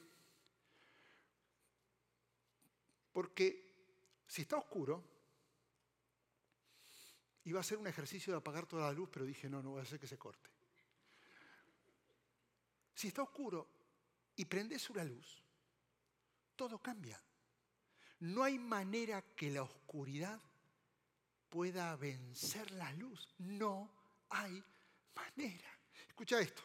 porque 3.12 4.24
si 4.28 4.42
está 4.42 4.58
oscuro, 4.58 5.12
Iba 7.46 7.60
a 7.60 7.62
hacer 7.62 7.78
un 7.78 7.88
ejercicio 7.88 8.34
de 8.34 8.38
apagar 8.38 8.68
toda 8.68 8.88
la 8.88 8.94
luz, 8.94 9.10
pero 9.12 9.26
dije, 9.26 9.50
no, 9.50 9.64
no 9.64 9.72
voy 9.72 9.80
a 9.80 9.84
hacer 9.84 10.00
que 10.00 10.08
se 10.08 10.18
corte. 10.18 10.50
Si 12.94 13.08
está 13.08 13.24
oscuro 13.24 13.68
y 14.36 14.46
prendes 14.46 14.90
una 14.90 15.04
luz, 15.04 15.42
todo 16.56 16.80
cambia. 16.80 17.22
No 18.20 18.44
hay 18.44 18.60
manera 18.60 19.24
que 19.36 19.50
la 19.50 19.64
oscuridad 19.64 20.40
pueda 21.50 21.96
vencer 21.96 22.70
la 22.72 22.92
luz. 22.94 23.28
No 23.40 23.92
hay 24.30 24.64
manera. 25.16 25.80
Escucha 26.08 26.40
esto. 26.40 26.62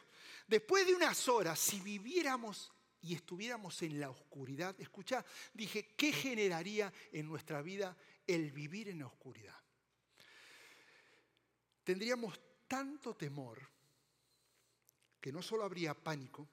Después 0.47 0.85
de 0.85 0.93
unas 0.93 1.27
horas, 1.27 1.59
si 1.59 1.81
viviéramos 1.81 2.71
y 3.01 3.15
estuviéramos 3.15 3.81
en 3.81 3.99
la 3.99 4.09
oscuridad, 4.09 4.79
escucha, 4.79 5.25
dije, 5.53 5.95
¿qué 5.95 6.11
generaría 6.11 6.93
en 7.11 7.27
nuestra 7.27 7.61
vida 7.61 7.97
el 8.27 8.51
vivir 8.51 8.89
en 8.89 8.99
la 8.99 9.07
oscuridad? 9.07 9.57
tendríamos 11.87 12.37
tanto 12.67 13.15
temor 13.15 13.65
que 15.21 15.31
no 15.31 15.41
solo 15.41 15.63
habría 15.63 15.93
pánico, 15.93 16.45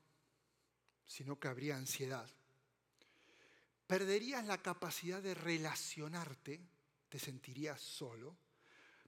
sino 1.06 1.38
que 1.38 1.48
habría 1.48 1.76
ansiedad. 1.76 2.28
Perderías 3.86 4.44
la 4.46 4.62
capacidad 4.62 5.22
de 5.22 5.34
relacionarte, 5.34 6.60
te 7.08 7.18
sentirías 7.18 7.80
solo. 7.80 8.36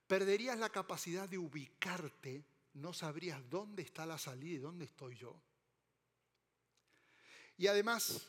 Perderías 0.06 0.58
la 0.58 0.70
capacidad 0.70 1.28
de 1.28 1.38
ubicarte, 1.38 2.44
no 2.74 2.92
sabrías 2.92 3.48
dónde 3.50 3.82
está 3.82 4.06
la 4.06 4.18
salida 4.18 4.54
y 4.54 4.58
dónde 4.58 4.84
estoy 4.84 5.16
yo. 5.16 5.40
Y 7.58 7.66
además, 7.66 8.28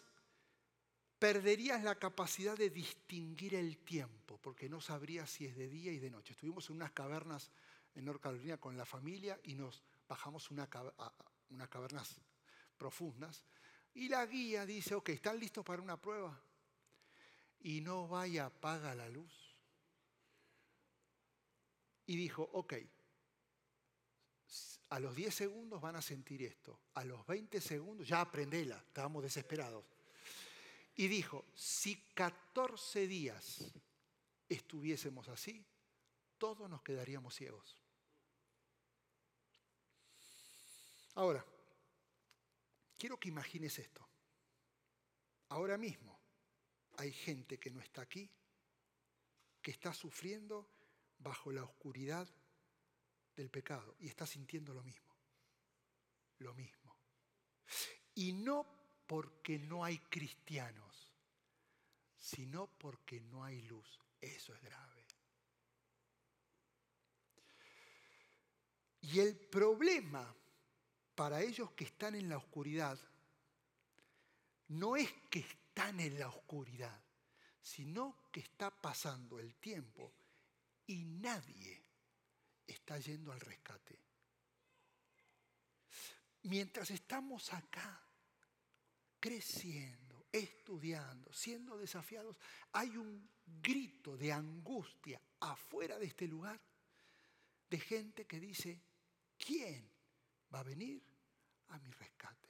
perderías 1.20 1.84
la 1.84 1.96
capacidad 1.96 2.58
de 2.58 2.70
distinguir 2.70 3.56
el 3.56 3.78
tiempo, 3.78 4.40
porque 4.42 4.70
no 4.70 4.82
sabrías 4.82 5.30
si 5.30 5.46
es 5.46 5.56
de 5.56 5.68
día 5.68 5.92
y 5.92 6.00
de 6.00 6.10
noche. 6.10 6.34
Estuvimos 6.34 6.70
en 6.70 6.78
unas 6.78 6.92
cavernas 6.92 7.52
en 7.94 8.06
North 8.06 8.22
Carolina 8.22 8.58
con 8.58 8.78
la 8.78 8.86
familia 8.86 9.40
y 9.44 9.56
nos 9.56 9.84
bajamos 10.08 10.50
una, 10.50 10.70
a 10.72 11.14
unas 11.50 11.70
cavernas 11.70 12.22
profundas. 12.78 13.44
Y 13.98 14.10
la 14.10 14.28
guía 14.28 14.64
dice, 14.64 14.94
ok, 14.94 15.10
¿están 15.10 15.40
listos 15.40 15.66
para 15.66 15.82
una 15.82 16.00
prueba? 16.00 16.40
Y 17.62 17.82
no 17.82 18.08
vaya, 18.08 18.46
apaga 18.46 18.94
la 18.94 19.10
luz. 19.10 19.34
Y 22.06 22.16
dijo, 22.16 22.48
ok, 22.54 22.76
a 24.90 25.00
los 25.00 25.16
10 25.16 25.34
segundos 25.34 25.82
van 25.82 25.96
a 25.96 26.04
sentir 26.04 26.44
esto, 26.44 26.80
a 26.94 27.04
los 27.04 27.26
20 27.26 27.60
segundos, 27.60 28.08
ya 28.08 28.22
aprendela, 28.22 28.78
estábamos 28.78 29.24
desesperados. 29.24 29.84
Y 30.96 31.08
dijo, 31.08 31.46
si 31.56 31.96
14 32.14 33.08
días 33.08 33.64
estuviésemos 34.48 35.28
así, 35.28 35.66
todos 36.38 36.70
nos 36.70 36.84
quedaríamos 36.84 37.34
ciegos. 37.34 37.82
Ahora, 41.16 41.44
quiero 42.98 43.20
que 43.20 43.30
imagines 43.30 43.78
esto. 43.80 44.08
Ahora 45.50 45.78
mismo 45.78 46.20
hay 46.98 47.12
gente 47.12 47.58
que 47.58 47.72
no 47.72 47.80
está 47.80 48.02
aquí, 48.02 48.30
que 49.62 49.72
está 49.72 49.94
sufriendo 49.94 50.70
bajo 51.20 51.52
la 51.52 51.64
oscuridad 51.64 52.28
del 53.36 53.50
pecado 53.50 53.96
y 54.00 54.08
está 54.08 54.26
sintiendo 54.26 54.74
lo 54.74 54.84
mismo. 54.84 55.16
Lo 56.40 56.54
mismo. 56.54 56.96
Y 58.16 58.34
no 58.34 58.66
porque 59.06 59.60
no 59.60 59.84
hay 59.84 59.98
cristianos, 60.00 61.14
sino 62.18 62.68
porque 62.78 63.22
no 63.22 63.44
hay 63.44 63.62
luz. 63.62 64.00
Eso 64.20 64.54
es 64.54 64.62
grave. 64.62 65.06
Y 69.02 69.20
el 69.20 69.38
problema 69.38 70.36
para 71.18 71.42
ellos 71.42 71.72
que 71.72 71.86
están 71.86 72.14
en 72.14 72.30
la 72.30 72.38
oscuridad, 72.38 72.96
no 74.68 74.96
es 74.96 75.12
que 75.32 75.40
están 75.40 76.00
en 76.00 76.20
la 76.20 76.28
oscuridad, 76.28 77.02
sino 77.60 78.30
que 78.32 78.42
está 78.42 78.70
pasando 78.70 79.40
el 79.40 79.56
tiempo 79.56 80.14
y 80.86 81.04
nadie 81.06 81.84
está 82.68 83.00
yendo 83.00 83.32
al 83.32 83.40
rescate. 83.40 83.98
Mientras 86.44 86.92
estamos 86.92 87.52
acá, 87.52 88.00
creciendo, 89.20 90.28
estudiando, 90.32 91.34
siendo 91.34 91.80
desafiados, 91.80 92.38
hay 92.74 92.96
un 92.96 93.28
grito 93.44 94.16
de 94.16 94.32
angustia 94.32 95.20
afuera 95.40 95.98
de 95.98 96.06
este 96.06 96.28
lugar 96.28 96.62
de 97.68 97.80
gente 97.80 98.28
que 98.28 98.40
dice, 98.40 98.80
¿quién 99.36 99.97
va 100.54 100.60
a 100.60 100.64
venir 100.64 101.02
a 101.70 101.80
mi 101.80 101.92
rescate. 101.92 102.48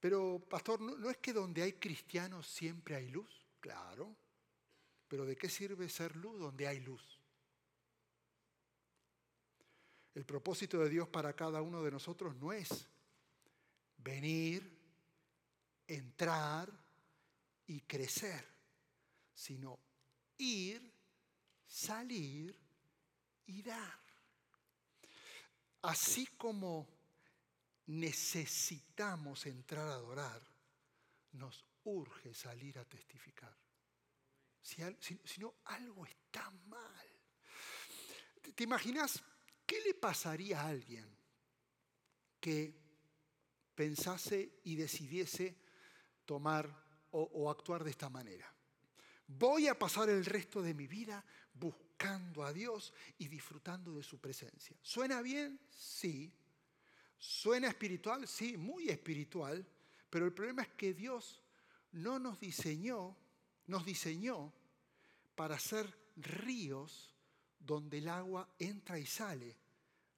Pero, 0.00 0.42
pastor, 0.48 0.80
¿no, 0.80 1.10
es 1.10 1.18
que 1.18 1.32
donde 1.32 1.62
hay 1.62 1.74
cristianos 1.74 2.46
siempre 2.46 2.96
hay 2.96 3.08
luz? 3.08 3.46
Claro. 3.60 4.16
Pero 5.08 5.26
¿de 5.26 5.36
qué 5.36 5.50
sirve 5.50 5.88
ser 5.88 6.16
luz 6.16 6.38
donde 6.38 6.66
hay 6.66 6.80
luz? 6.80 7.20
El 10.14 10.24
propósito 10.24 10.78
de 10.78 10.88
Dios 10.88 11.08
para 11.08 11.34
cada 11.34 11.60
uno 11.60 11.82
de 11.82 11.90
nosotros 11.90 12.34
no 12.36 12.52
es 12.52 12.88
venir, 13.98 14.78
entrar 15.86 16.72
y 17.66 17.82
crecer, 17.82 18.44
sino 19.34 19.78
ir, 20.38 20.92
salir 21.66 22.58
y 23.46 23.62
dar. 23.62 24.09
Así 25.82 26.26
como 26.36 26.88
necesitamos 27.86 29.46
entrar 29.46 29.88
a 29.88 29.94
adorar, 29.94 30.42
nos 31.32 31.64
urge 31.84 32.34
salir 32.34 32.78
a 32.78 32.84
testificar. 32.84 33.56
Si, 34.60 34.82
no, 35.38 35.54
algo 35.64 36.04
está 36.04 36.50
mal. 36.66 37.06
¿Te 38.54 38.64
imaginas 38.64 39.22
qué 39.66 39.80
le 39.80 39.94
pasaría 39.94 40.60
a 40.60 40.68
alguien 40.68 41.08
que 42.38 42.74
pensase 43.74 44.60
y 44.64 44.76
decidiese 44.76 45.56
tomar 46.26 46.68
o, 47.12 47.22
o 47.22 47.50
actuar 47.50 47.84
de 47.84 47.90
esta 47.90 48.10
manera? 48.10 48.52
Voy 49.26 49.68
a 49.68 49.78
pasar 49.78 50.10
el 50.10 50.24
resto 50.24 50.60
de 50.60 50.74
mi 50.74 50.86
vida 50.86 51.24
buscando 51.54 51.89
a 52.06 52.52
Dios 52.52 52.92
y 53.18 53.28
disfrutando 53.28 53.94
de 53.94 54.02
su 54.02 54.18
presencia. 54.18 54.76
¿Suena 54.82 55.20
bien? 55.20 55.60
Sí. 55.70 56.32
¿Suena 57.18 57.68
espiritual? 57.68 58.26
Sí, 58.26 58.56
muy 58.56 58.88
espiritual. 58.88 59.66
Pero 60.08 60.26
el 60.26 60.32
problema 60.32 60.62
es 60.62 60.68
que 60.70 60.94
Dios 60.94 61.42
no 61.92 62.18
nos 62.18 62.40
diseñó, 62.40 63.16
nos 63.66 63.84
diseñó 63.84 64.52
para 65.34 65.58
ser 65.58 65.94
ríos 66.16 67.14
donde 67.58 67.98
el 67.98 68.08
agua 68.08 68.48
entra 68.58 68.98
y 68.98 69.06
sale. 69.06 69.56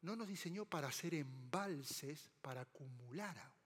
No 0.03 0.17
nos 0.17 0.29
diseñó 0.29 0.65
para 0.65 0.89
hacer 0.89 1.15
embalses 1.15 2.31
para 2.41 2.63
acumular 2.63 3.37
agua. 3.37 3.62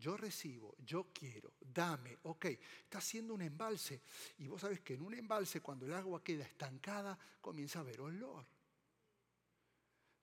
Yo 0.00 0.16
recibo, 0.16 0.74
yo 0.78 1.08
quiero, 1.12 1.52
dame, 1.60 2.16
ok, 2.22 2.46
está 2.46 2.98
haciendo 2.98 3.34
un 3.34 3.42
embalse. 3.42 4.00
Y 4.38 4.48
vos 4.48 4.62
sabés 4.62 4.80
que 4.80 4.94
en 4.94 5.02
un 5.02 5.12
embalse, 5.12 5.60
cuando 5.60 5.84
el 5.84 5.92
agua 5.92 6.24
queda 6.24 6.44
estancada, 6.44 7.18
comienza 7.40 7.78
a 7.78 7.82
haber 7.82 8.00
olor. 8.00 8.46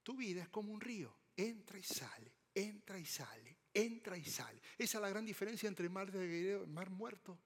Tu 0.01 0.15
vida 0.17 0.41
es 0.41 0.50
como 0.50 0.74
un 0.74 0.81
río, 0.81 1.15
entra 1.36 1.77
y 1.77 1.84
sale, 1.84 2.34
entra 2.55 2.98
y 2.98 3.05
sale, 3.05 3.55
entra 3.72 4.17
y 4.17 4.25
sale. 4.25 4.60
Esa 4.77 4.98
es 4.98 5.01
la 5.01 5.10
gran 5.10 5.25
diferencia 5.25 5.69
entre 5.69 5.86
el 5.86 5.91
mar 5.91 6.12
de 6.12 6.19
Galilea 6.19 6.57
y 6.57 6.62
el 6.62 6.67
mar 6.67 6.89
muerto. 6.89 7.38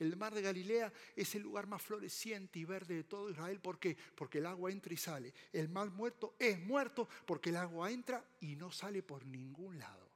El 0.00 0.16
mar 0.16 0.34
de 0.34 0.42
Galilea 0.42 0.92
es 1.14 1.34
el 1.34 1.42
lugar 1.42 1.66
más 1.66 1.82
floreciente 1.82 2.58
y 2.58 2.64
verde 2.64 2.94
de 2.94 3.04
todo 3.04 3.30
Israel. 3.30 3.60
¿Por 3.60 3.78
qué? 3.78 3.96
Porque 4.16 4.38
el 4.38 4.46
agua 4.46 4.70
entra 4.70 4.92
y 4.92 4.96
sale. 4.96 5.32
El 5.52 5.68
mar 5.68 5.90
muerto 5.90 6.34
es 6.38 6.58
muerto 6.58 7.08
porque 7.24 7.50
el 7.50 7.56
agua 7.56 7.90
entra 7.90 8.24
y 8.40 8.56
no 8.56 8.70
sale 8.72 9.02
por 9.02 9.24
ningún 9.26 9.78
lado. 9.78 10.07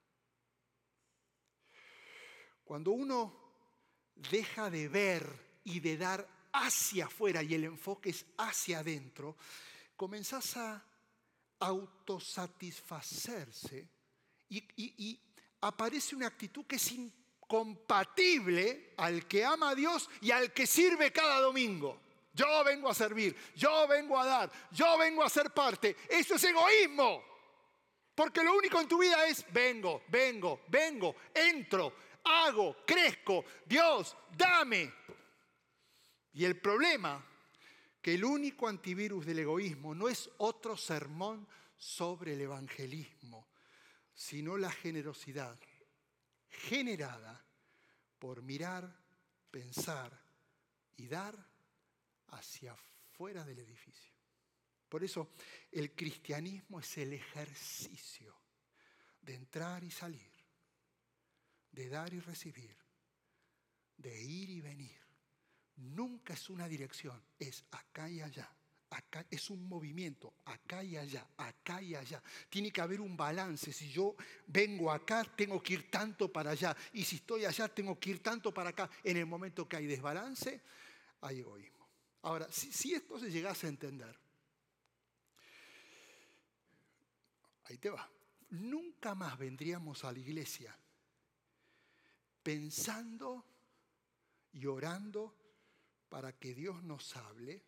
Cuando 2.65 2.93
uno 2.93 3.43
deja 4.15 4.71
de 4.71 4.89
ver 4.89 5.27
y 5.65 5.81
de 5.81 5.97
dar 5.97 6.29
hacia 6.53 7.07
afuera 7.07 7.43
y 7.43 7.55
el 7.55 7.65
enfoque 7.65 8.11
es 8.11 8.25
hacia 8.39 8.79
adentro, 8.81 9.37
comenzás 9.97 10.57
a 10.57 10.85
autosatisfacerse 11.61 13.89
y, 14.49 14.65
y 14.77 15.21
aparece 15.61 16.15
una 16.15 16.27
actitud 16.27 16.67
que 16.67 16.77
es 16.77 16.93
incompatible 16.93 18.93
al 18.97 19.27
que 19.27 19.45
ama 19.45 19.71
a 19.71 19.75
Dios 19.75 20.09
y 20.21 20.31
al 20.31 20.53
que 20.53 20.67
sirve 20.67 21.11
cada 21.13 21.41
domingo. 21.41 22.01
Yo 22.35 22.65
vengo 22.65 22.89
a 22.89 22.95
servir, 22.95 23.37
yo 23.55 23.87
vengo 23.87 24.19
a 24.19 24.25
dar, 24.25 24.51
yo 24.71 24.97
vengo 24.97 25.23
a 25.23 25.29
ser 25.29 25.51
parte. 25.51 25.95
Eso 26.09 26.37
es 26.37 26.45
egoísmo. 26.45 27.23
Porque 28.15 28.43
lo 28.43 28.57
único 28.57 28.81
en 28.81 28.89
tu 28.89 28.99
vida 28.99 29.27
es 29.27 29.45
vengo, 29.53 30.03
vengo, 30.09 30.61
vengo, 30.69 31.15
entro, 31.35 31.95
hago, 32.25 32.85
crezco, 32.87 33.45
Dios, 33.67 34.17
dame. 34.37 34.93
Y 36.33 36.45
el 36.45 36.61
problema, 36.61 37.25
que 38.01 38.15
el 38.15 38.25
único 38.25 38.69
antivirus 38.69 39.27
del 39.27 39.41
egoísmo 39.41 39.95
no 39.95 40.09
es 40.09 40.31
otro 40.39 40.77
sermón 40.77 41.47
sobre 41.77 42.35
el 42.35 42.41
evangelismo, 42.41 43.49
sino 44.15 44.57
la 44.57 44.71
generosidad 44.71 45.59
generada 46.49 47.45
por 48.19 48.43
mirar, 48.43 48.95
pensar 49.51 50.19
y 50.97 51.07
dar 51.07 51.37
hacia 52.29 52.75
fuera 53.13 53.45
del 53.45 53.59
edificio. 53.59 54.13
Por 54.89 55.03
eso 55.03 55.33
el 55.71 55.95
cristianismo 55.95 56.81
es 56.81 56.99
el 56.99 57.15
ejercicio 57.15 58.37
de 59.21 59.35
entrar 59.35 59.83
y 59.85 59.91
salir 59.91 60.32
de 61.73 61.89
dar 61.89 62.13
y 62.13 62.21
recibir, 62.21 62.77
de 63.97 64.23
ir 64.23 64.51
y 64.51 64.61
venir. 64.61 65.01
Nunca 65.77 66.35
es 66.35 66.51
una 66.51 66.69
dirección, 66.69 67.21
es 67.39 67.65
acá 67.71 68.09
y 68.09 68.21
allá. 68.21 68.49
Acá 68.91 69.25
es 69.31 69.49
un 69.49 69.67
movimiento, 69.67 70.35
acá 70.45 70.85
y 70.85 70.99
allá, 70.99 71.27
acá 71.39 71.81
y 71.81 71.95
allá. 71.95 72.23
Tiene 72.51 72.71
que 72.71 72.83
haber 72.83 73.01
un 73.01 73.17
balance. 73.17 73.73
Si 73.73 73.91
yo 73.91 74.15
vengo 74.47 74.93
acá, 74.93 75.25
tengo 75.25 75.63
que 75.63 75.73
ir 75.73 75.91
tanto 75.91 76.31
para 76.31 76.51
allá. 76.51 76.77
Y 76.93 77.03
si 77.03 77.17
estoy 77.17 77.47
allá, 77.47 77.69
tengo 77.69 77.99
que 77.99 78.11
ir 78.11 78.23
tanto 78.23 78.53
para 78.53 78.69
acá. 78.69 78.91
En 79.03 79.17
el 79.17 79.25
momento 79.25 79.67
que 79.67 79.77
hay 79.77 79.87
desbalance, 79.87 80.61
hay 81.23 81.39
egoísmo. 81.39 81.89
Ahora, 82.21 82.47
si, 82.53 82.71
si 82.71 82.93
esto 82.93 83.19
se 83.19 83.31
llegase 83.31 83.65
a 83.65 83.71
entender, 83.71 84.15
ahí 87.65 87.79
te 87.79 87.89
va. 87.89 88.11
Nunca 88.51 89.15
más 89.15 89.39
vendríamos 89.39 90.05
a 90.05 90.13
la 90.13 90.19
iglesia 90.19 90.77
pensando 92.43 93.45
y 94.53 94.67
orando 94.67 95.35
para 96.09 96.39
que 96.39 96.55
Dios 96.55 96.83
nos 96.83 97.17
hable, 97.17 97.63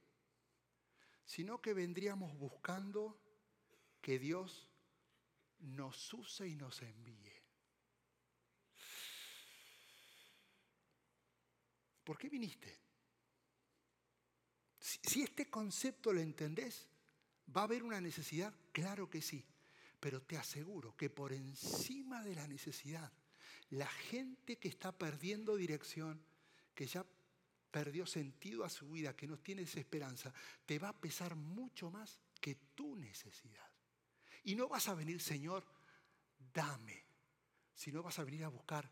sino 1.24 1.60
que 1.60 1.72
vendríamos 1.72 2.36
buscando 2.36 3.18
que 4.00 4.18
Dios 4.18 4.68
nos 5.60 6.12
use 6.12 6.46
y 6.46 6.56
nos 6.56 6.82
envíe. 6.82 7.32
¿Por 12.04 12.18
qué 12.18 12.28
viniste? 12.28 12.78
Si, 14.78 15.22
este 15.22 15.48
concepto 15.48 16.12
lo 16.12 16.20
entendés, 16.20 16.86
¿va 17.56 17.62
a 17.62 17.64
haber 17.64 17.82
una 17.82 18.02
necesidad? 18.02 18.54
Claro 18.72 19.08
que 19.08 19.22
sí, 19.22 19.42
pero 19.98 20.20
te 20.20 20.36
aseguro 20.36 20.94
que 20.94 21.08
por 21.08 21.32
encima 21.32 22.22
de 22.22 22.34
la 22.34 22.46
necesidad 22.46 23.10
la 23.74 23.88
gente 23.88 24.56
que 24.56 24.68
está 24.68 24.92
perdiendo 24.92 25.56
dirección, 25.56 26.20
que 26.74 26.86
ya 26.86 27.04
perdió 27.70 28.06
sentido 28.06 28.64
a 28.64 28.70
su 28.70 28.88
vida, 28.90 29.16
que 29.16 29.26
no 29.26 29.38
tiene 29.38 29.62
esa 29.62 29.80
esperanza, 29.80 30.32
te 30.64 30.78
va 30.78 30.90
a 30.90 31.00
pesar 31.00 31.34
mucho 31.34 31.90
más 31.90 32.20
que 32.40 32.54
tu 32.74 32.94
necesidad. 32.94 33.68
Y 34.44 34.54
no 34.54 34.68
vas 34.68 34.88
a 34.88 34.94
venir, 34.94 35.20
Señor, 35.20 35.64
dame, 36.52 37.04
sino 37.74 38.02
vas 38.02 38.18
a 38.20 38.24
venir 38.24 38.44
a 38.44 38.48
buscar, 38.48 38.88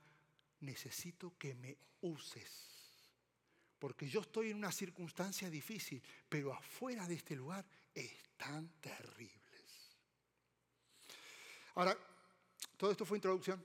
necesito 0.61 1.39
que 1.39 1.55
me 1.55 1.79
uses. 2.01 2.69
Porque 3.79 4.09
yo 4.09 4.21
estoy 4.21 4.51
en 4.51 4.57
una 4.57 4.73
circunstancia 4.73 5.49
difícil, 5.49 6.03
pero 6.29 6.53
afuera 6.53 7.07
de 7.07 7.15
este 7.15 7.37
lugar 7.37 7.65
están 7.95 8.69
terribles. 8.81 9.41
Ahora, 11.75 11.97
todo 12.77 12.91
esto 12.91 13.05
fue 13.05 13.19
introducción. 13.19 13.65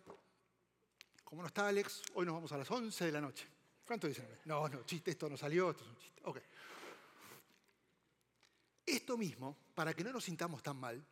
Como 1.27 1.41
no 1.41 1.49
está 1.49 1.67
Alex, 1.67 2.03
hoy 2.13 2.25
nos 2.25 2.35
vamos 2.35 2.53
a 2.53 2.57
las 2.57 2.71
11 2.71 3.03
de 3.03 3.11
la 3.11 3.19
noche. 3.19 3.45
¿Cuánto 3.85 4.07
dicen? 4.07 4.29
No, 4.45 4.69
no, 4.69 4.85
chiste, 4.85 5.11
esto 5.11 5.27
no 5.27 5.35
salió, 5.35 5.71
esto 5.71 5.83
es 5.83 5.89
un 5.89 5.97
chiste. 5.97 6.21
Ok. 6.23 6.39
Esto 8.85 9.17
mismo, 9.17 9.57
para 9.75 9.93
que 9.93 10.05
no 10.05 10.13
nos 10.13 10.23
sintamos 10.23 10.63
tan 10.63 10.77
mal, 10.77 11.05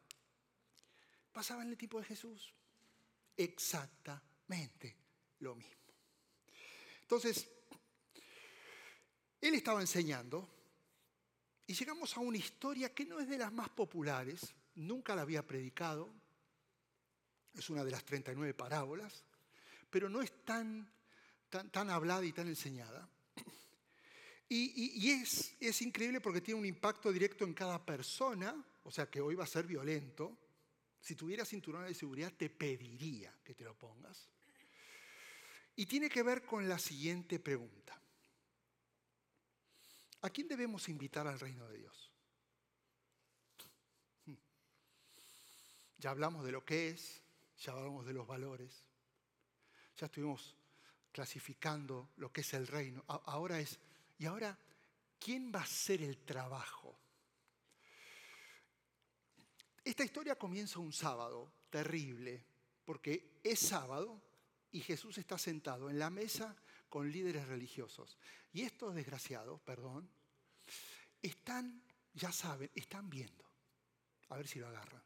pasaba 1.34 1.64
en 1.64 1.72
el 1.72 1.78
tiempo 1.78 2.00
de 2.00 2.06
Jesús. 2.06 2.54
Exactamente 3.36 4.96
lo 5.40 5.54
mismo. 5.54 5.84
Entonces, 7.02 7.50
él 9.42 9.54
estaba 9.54 9.82
enseñando 9.82 10.48
y 11.68 11.74
llegamos 11.74 12.16
a 12.16 12.22
una 12.22 12.38
historia 12.38 12.94
que 12.94 13.06
no 13.06 13.20
es 13.20 13.28
de 13.28 13.38
las 13.38 13.52
más 13.52 13.68
populares, 13.68 14.56
nunca 14.76 15.14
la 15.14 15.24
había 15.24 15.46
predicado, 15.46 16.10
es 17.54 17.70
una 17.70 17.84
de 17.84 17.92
las 17.92 18.06
39 18.06 18.54
parábolas, 18.54 19.26
pero 19.96 20.10
no 20.10 20.22
es 20.22 20.44
tan, 20.44 20.92
tan, 21.50 21.90
hablada 21.90 22.26
y 22.26 22.34
tan 22.34 22.50
enseñada. 22.50 23.08
Y, 24.50 25.10
es, 25.10 25.56
es, 25.58 25.82
increíble 25.82 26.20
porque 26.20 26.42
tiene 26.42 26.60
un 26.60 26.66
impacto 26.66 27.14
directo 27.14 27.46
en 27.46 27.54
cada 27.54 27.84
persona, 27.86 28.54
o 28.84 28.92
sea 28.92 29.10
que 29.10 29.22
hoy 29.22 29.36
va 29.36 29.46
a 29.46 29.48
ser 29.48 29.66
violento. 29.66 30.38
Si 31.00 31.16
tuviera 31.16 31.46
cinturón 31.46 31.86
de 31.86 31.94
seguridad 31.94 32.34
te 32.34 32.50
pediría 32.50 33.34
que 33.42 33.56
te 33.56 33.64
lo 33.64 33.74
pongas. 33.74 34.28
Y 35.78 35.86
tiene 35.86 36.10
que 36.10 36.24
ver 36.24 36.46
con 36.46 36.68
la 36.68 36.78
siguiente 36.78 37.40
pregunta. 37.40 37.98
¿A 40.24 40.30
quién 40.30 40.50
debemos 40.50 40.90
invitar 40.90 41.26
al 41.26 41.40
reino 41.40 41.70
de 41.70 41.78
Dios? 41.78 42.12
Hmm. 44.26 44.36
Ya 46.00 46.10
hablamos 46.10 46.44
de 46.44 46.52
lo 46.52 46.66
que 46.66 46.90
es, 46.90 47.22
ya 47.60 47.72
hablamos 47.72 48.06
de 48.06 48.12
los 48.12 48.28
valores, 48.28 48.84
ya 49.98 50.08
estuvimos 50.08 50.56
clasificando 51.12 52.12
lo 52.18 52.32
que 52.32 52.42
es 52.42 52.54
el 52.54 52.68
reino. 52.68 53.04
Ahora 53.08 53.60
es, 53.60 53.80
¿y 54.18 54.26
ahora 54.26 54.58
quién 55.20 55.52
va 55.54 55.62
a 55.62 55.64
hacer 55.64 56.02
el 56.02 56.18
trabajo? 56.26 57.00
Esta 59.84 60.04
historia 60.04 60.36
comienza 60.36 60.80
un 60.80 60.92
sábado 60.92 61.52
terrible, 61.70 62.44
porque 62.84 63.40
es 63.44 63.60
sábado 63.60 64.22
y 64.72 64.82
Jesús 64.82 65.18
está 65.18 65.38
sentado 65.38 65.90
en 65.90 66.00
la 66.00 66.10
mesa 66.10 66.56
con 66.90 67.12
líderes 67.12 67.48
religiosos. 67.48 68.18
Y 68.52 68.64
estos 68.64 68.96
desgraciados, 68.96 69.62
perdón, 69.62 70.10
están, 71.22 71.84
ya 72.14 72.32
saben, 72.32 72.72
están 72.74 73.10
viendo. 73.10 73.46
A 74.30 74.38
ver 74.38 74.48
si 74.48 74.60
lo 74.60 74.68
agarran, 74.68 75.04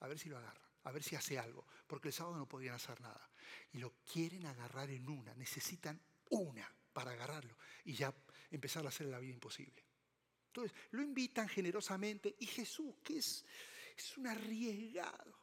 a 0.00 0.08
ver 0.08 0.18
si 0.18 0.28
lo 0.28 0.38
agarran, 0.38 0.68
a 0.84 0.92
ver 0.92 1.02
si 1.02 1.16
hace 1.16 1.38
algo, 1.38 1.66
porque 1.86 2.08
el 2.08 2.14
sábado 2.14 2.36
no 2.36 2.48
podían 2.48 2.74
hacer 2.74 3.00
nada. 3.00 3.30
Y 3.72 3.78
lo 3.78 3.94
quieren 4.10 4.46
agarrar 4.46 4.90
en 4.90 5.08
una, 5.08 5.34
necesitan 5.34 6.00
una 6.30 6.70
para 6.92 7.12
agarrarlo 7.12 7.56
y 7.84 7.94
ya 7.94 8.14
empezar 8.50 8.84
a 8.84 8.88
hacer 8.88 9.06
la 9.06 9.18
vida 9.18 9.32
imposible. 9.32 9.84
Entonces, 10.46 10.76
lo 10.90 11.02
invitan 11.02 11.48
generosamente 11.48 12.36
y 12.40 12.46
Jesús, 12.46 12.96
que 13.04 13.18
es, 13.18 13.44
es 13.96 14.16
un 14.16 14.26
arriesgado, 14.26 15.38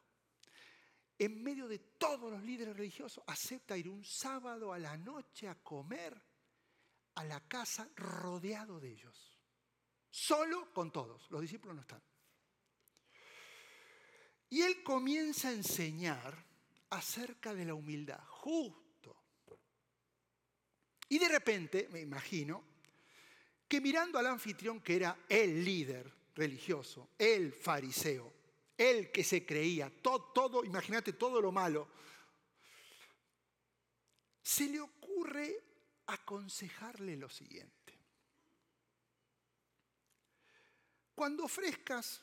en 1.18 1.42
medio 1.42 1.66
de 1.66 1.78
todos 1.78 2.30
los 2.30 2.42
líderes 2.42 2.76
religiosos, 2.76 3.24
acepta 3.26 3.76
ir 3.76 3.88
un 3.88 4.04
sábado 4.04 4.72
a 4.72 4.78
la 4.78 4.96
noche 4.98 5.48
a 5.48 5.54
comer 5.54 6.20
a 7.14 7.24
la 7.24 7.40
casa 7.48 7.88
rodeado 7.96 8.78
de 8.78 8.92
ellos. 8.92 9.38
Solo 10.10 10.72
con 10.72 10.92
todos, 10.92 11.30
los 11.30 11.40
discípulos 11.40 11.76
no 11.76 11.82
están. 11.82 12.02
Y 14.50 14.62
él 14.62 14.82
comienza 14.82 15.48
a 15.48 15.52
enseñar 15.52 16.45
acerca 16.90 17.54
de 17.54 17.64
la 17.64 17.74
humildad, 17.74 18.20
justo. 18.26 18.86
Y 21.08 21.18
de 21.18 21.28
repente, 21.28 21.88
me 21.90 22.00
imagino, 22.00 22.64
que 23.68 23.80
mirando 23.80 24.18
al 24.18 24.26
anfitrión 24.26 24.80
que 24.80 24.96
era 24.96 25.24
el 25.28 25.64
líder 25.64 26.12
religioso, 26.34 27.10
el 27.18 27.52
fariseo, 27.52 28.32
el 28.76 29.10
que 29.10 29.24
se 29.24 29.44
creía, 29.44 29.90
todo, 30.00 30.64
imagínate 30.64 31.14
todo 31.14 31.40
lo 31.40 31.50
malo, 31.50 31.88
se 34.42 34.68
le 34.68 34.80
ocurre 34.80 35.64
aconsejarle 36.06 37.16
lo 37.16 37.28
siguiente. 37.28 37.98
Cuando 41.14 41.44
ofrezcas, 41.44 42.22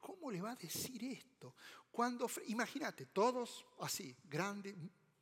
¿cómo 0.00 0.30
le 0.30 0.40
va 0.40 0.52
a 0.52 0.56
decir 0.56 1.04
esto? 1.04 1.54
Cuando, 1.96 2.30
imagínate, 2.48 3.06
todos 3.06 3.64
así, 3.80 4.14
grandes, 4.24 4.74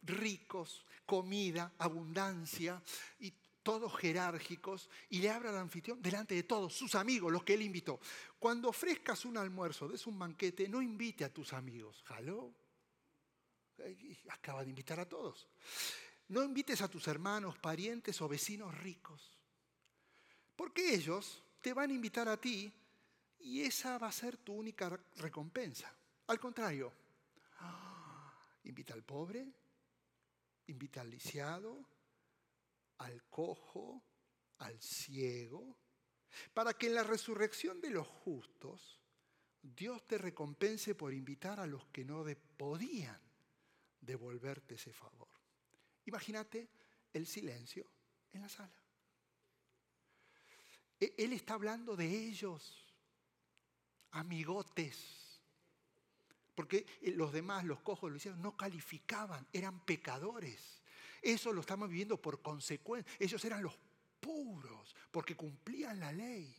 ricos, 0.02 0.84
comida, 1.06 1.72
abundancia, 1.78 2.82
y 3.20 3.32
todos 3.62 3.96
jerárquicos, 3.96 4.90
y 5.08 5.20
le 5.20 5.30
habla 5.30 5.50
al 5.50 5.58
anfitrión 5.58 6.02
delante 6.02 6.34
de 6.34 6.42
todos, 6.42 6.74
sus 6.74 6.96
amigos, 6.96 7.30
los 7.30 7.44
que 7.44 7.54
él 7.54 7.62
invitó. 7.62 8.00
Cuando 8.40 8.70
ofrezcas 8.70 9.24
un 9.24 9.36
almuerzo, 9.36 9.86
des 9.86 10.04
un 10.08 10.18
banquete, 10.18 10.68
no 10.68 10.82
invite 10.82 11.24
a 11.24 11.32
tus 11.32 11.52
amigos. 11.52 12.02
¿Jaló? 12.06 12.52
Acaba 14.30 14.64
de 14.64 14.70
invitar 14.70 14.98
a 14.98 15.08
todos. 15.08 15.46
No 16.26 16.42
invites 16.42 16.82
a 16.82 16.88
tus 16.88 17.06
hermanos, 17.06 17.56
parientes 17.56 18.20
o 18.20 18.26
vecinos 18.26 18.76
ricos. 18.78 19.38
Porque 20.56 20.92
ellos 20.92 21.40
te 21.60 21.72
van 21.72 21.90
a 21.90 21.94
invitar 21.94 22.28
a 22.28 22.36
ti 22.36 22.72
y 23.38 23.60
esa 23.60 23.96
va 23.96 24.08
a 24.08 24.12
ser 24.12 24.38
tu 24.38 24.54
única 24.54 24.88
recompensa. 25.18 25.94
Al 26.26 26.40
contrario, 26.40 26.92
invita 28.64 28.94
al 28.94 29.04
pobre, 29.04 29.46
invita 30.66 31.02
al 31.02 31.10
lisiado, 31.10 31.84
al 32.98 33.24
cojo, 33.28 34.02
al 34.58 34.80
ciego, 34.80 35.76
para 36.52 36.74
que 36.74 36.86
en 36.86 36.94
la 36.94 37.02
resurrección 37.02 37.80
de 37.80 37.90
los 37.90 38.06
justos 38.06 39.00
Dios 39.60 40.06
te 40.06 40.18
recompense 40.18 40.94
por 40.94 41.12
invitar 41.12 41.60
a 41.60 41.66
los 41.66 41.86
que 41.86 42.04
no 42.04 42.24
podían 42.56 43.20
devolverte 44.00 44.74
ese 44.74 44.92
favor. 44.92 45.28
Imagínate 46.06 46.68
el 47.12 47.26
silencio 47.26 47.86
en 48.32 48.42
la 48.42 48.48
sala. 48.48 48.84
E-, 51.00 51.14
él 51.18 51.32
está 51.32 51.54
hablando 51.54 51.96
de 51.96 52.06
ellos, 52.06 52.92
amigotes. 54.10 55.23
Porque 56.54 56.86
los 57.02 57.32
demás, 57.32 57.64
los 57.64 57.80
cojos, 57.80 58.10
los 58.10 58.18
hicieron, 58.20 58.40
no 58.40 58.56
calificaban, 58.56 59.46
eran 59.52 59.84
pecadores. 59.84 60.82
Eso 61.20 61.52
lo 61.52 61.62
estamos 61.62 61.88
viviendo 61.88 62.20
por 62.20 62.42
consecuencia. 62.42 63.12
Ellos 63.18 63.44
eran 63.44 63.62
los 63.62 63.78
puros, 64.20 64.94
porque 65.10 65.36
cumplían 65.36 65.98
la 66.00 66.12
ley. 66.12 66.54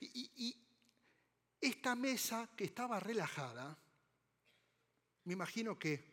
Y, 0.00 0.60
esta 1.60 1.94
mesa 1.94 2.50
que 2.54 2.64
estaba 2.64 3.00
relajada, 3.00 3.74
me 5.24 5.32
imagino 5.32 5.78
que 5.78 6.04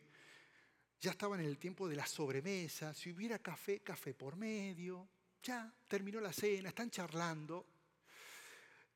ya 0.98 1.10
estaba 1.10 1.34
en 1.38 1.44
el 1.44 1.58
tiempo 1.58 1.86
de 1.86 1.96
la 1.96 2.06
sobremesa, 2.06 2.94
si 2.94 3.12
hubiera 3.12 3.38
café, 3.38 3.80
café 3.80 4.14
por 4.14 4.36
medio, 4.36 5.06
ya 5.42 5.70
terminó 5.86 6.20
la 6.22 6.32
cena, 6.32 6.70
están 6.70 6.90
charlando. 6.90 7.66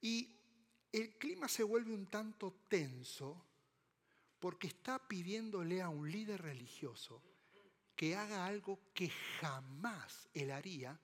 Y 0.00 0.35
el 0.96 1.18
clima 1.18 1.46
se 1.46 1.62
vuelve 1.62 1.92
un 1.92 2.06
tanto 2.06 2.54
tenso 2.68 3.44
porque 4.38 4.68
está 4.68 4.98
pidiéndole 4.98 5.82
a 5.82 5.90
un 5.90 6.10
líder 6.10 6.40
religioso 6.40 7.22
que 7.94 8.16
haga 8.16 8.46
algo 8.46 8.80
que 8.94 9.10
jamás 9.40 10.28
él 10.32 10.50
haría, 10.50 10.98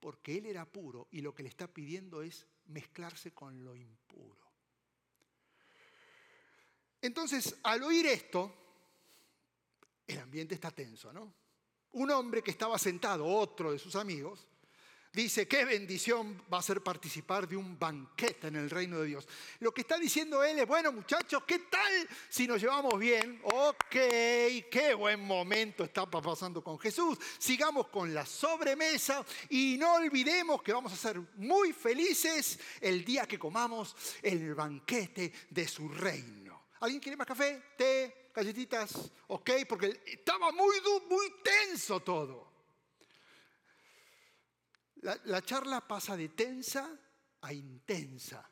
porque 0.00 0.38
él 0.38 0.46
era 0.46 0.64
puro 0.64 1.08
y 1.10 1.20
lo 1.20 1.34
que 1.34 1.42
le 1.42 1.50
está 1.50 1.66
pidiendo 1.66 2.22
es 2.22 2.46
mezclarse 2.66 3.32
con 3.32 3.64
lo 3.64 3.74
impuro. 3.74 4.46
Entonces, 7.02 7.54
al 7.64 7.82
oír 7.82 8.06
esto, 8.06 8.52
el 10.06 10.18
ambiente 10.20 10.54
está 10.54 10.70
tenso, 10.70 11.12
¿no? 11.12 11.34
Un 11.92 12.10
hombre 12.10 12.42
que 12.42 12.50
estaba 12.50 12.78
sentado, 12.78 13.26
otro 13.26 13.72
de 13.72 13.78
sus 13.78 13.94
amigos, 13.94 14.46
Dice, 15.12 15.48
qué 15.48 15.64
bendición 15.64 16.40
va 16.52 16.58
a 16.58 16.62
ser 16.62 16.82
participar 16.82 17.48
de 17.48 17.56
un 17.56 17.78
banquete 17.78 18.48
en 18.48 18.56
el 18.56 18.68
reino 18.68 18.98
de 19.00 19.06
Dios. 19.06 19.26
Lo 19.60 19.72
que 19.72 19.80
está 19.80 19.98
diciendo 19.98 20.44
él 20.44 20.58
es, 20.58 20.66
bueno 20.66 20.92
muchachos, 20.92 21.42
¿qué 21.46 21.60
tal 21.60 22.08
si 22.28 22.46
nos 22.46 22.60
llevamos 22.60 22.98
bien? 22.98 23.40
Ok, 23.44 23.90
qué 23.90 24.94
buen 24.96 25.20
momento 25.20 25.84
está 25.84 26.04
pasando 26.06 26.62
con 26.62 26.78
Jesús. 26.78 27.18
Sigamos 27.38 27.88
con 27.88 28.12
la 28.12 28.26
sobremesa 28.26 29.24
y 29.48 29.76
no 29.78 29.94
olvidemos 29.94 30.62
que 30.62 30.72
vamos 30.72 30.92
a 30.92 30.96
ser 30.96 31.18
muy 31.36 31.72
felices 31.72 32.58
el 32.80 33.04
día 33.04 33.26
que 33.26 33.38
comamos 33.38 33.96
el 34.22 34.54
banquete 34.54 35.32
de 35.48 35.66
su 35.66 35.88
reino. 35.88 36.68
¿Alguien 36.80 37.00
quiere 37.00 37.16
más 37.16 37.26
café? 37.26 37.62
¿Té? 37.76 38.30
¿Galletitas? 38.34 39.10
Ok, 39.28 39.50
porque 39.68 40.02
estaba 40.06 40.52
muy, 40.52 40.76
muy 41.08 41.32
tenso 41.42 42.00
todo. 42.00 42.57
La, 45.02 45.42
charla 45.42 45.86
pasa 45.86 46.16
de 46.16 46.30
tensa 46.30 46.98
a 47.40 47.52
intensa. 47.52 48.48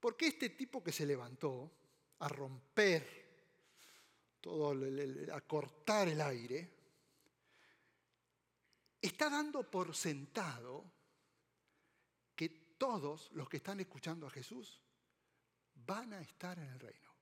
Porque 0.00 0.26
este 0.26 0.50
tipo 0.50 0.82
que 0.82 0.92
se 0.92 1.06
levantó 1.06 1.70
a 2.18 2.28
romper 2.28 3.22
todo, 4.40 4.74
a 5.32 5.40
cortar 5.42 6.08
el 6.08 6.20
aire, 6.20 6.70
está 9.00 9.30
dando 9.30 9.70
por 9.70 9.94
sentado 9.94 10.84
que 12.34 12.48
todos 12.76 13.30
los 13.32 13.48
que 13.48 13.58
están 13.58 13.78
escuchando 13.80 14.26
a 14.26 14.30
Jesús 14.30 14.80
van 15.74 16.12
a 16.12 16.20
estar 16.20 16.58
en 16.58 16.68
el 16.68 16.80
reino. 16.80 17.12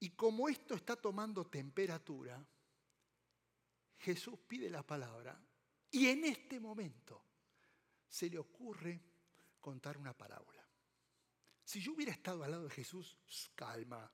Y 0.00 0.10
como 0.10 0.50
esto 0.50 0.74
está 0.74 0.96
tomando 0.96 1.46
temperatura, 1.46 2.44
Jesús 4.04 4.38
pide 4.46 4.68
la 4.68 4.82
palabra 4.82 5.40
y 5.90 6.08
en 6.08 6.24
este 6.26 6.60
momento 6.60 7.24
se 8.06 8.28
le 8.28 8.38
ocurre 8.38 9.00
contar 9.60 9.96
una 9.96 10.12
parábola. 10.12 10.62
Si 11.64 11.80
yo 11.80 11.94
hubiera 11.94 12.12
estado 12.12 12.44
al 12.44 12.50
lado 12.50 12.64
de 12.64 12.70
Jesús, 12.70 13.16
calma, 13.54 14.12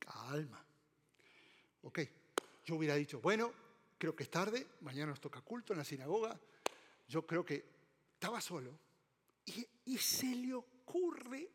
calma. 0.00 0.66
Ok, 1.82 2.00
yo 2.64 2.74
hubiera 2.74 2.96
dicho, 2.96 3.20
bueno, 3.20 3.52
creo 3.96 4.16
que 4.16 4.24
es 4.24 4.30
tarde, 4.30 4.66
mañana 4.80 5.10
nos 5.10 5.20
toca 5.20 5.40
culto 5.40 5.72
en 5.72 5.78
la 5.78 5.84
sinagoga, 5.84 6.38
yo 7.06 7.24
creo 7.24 7.44
que 7.44 7.64
estaba 8.14 8.40
solo 8.40 8.76
y, 9.44 9.64
y 9.84 9.96
se 9.98 10.34
le 10.34 10.54
ocurre 10.54 11.48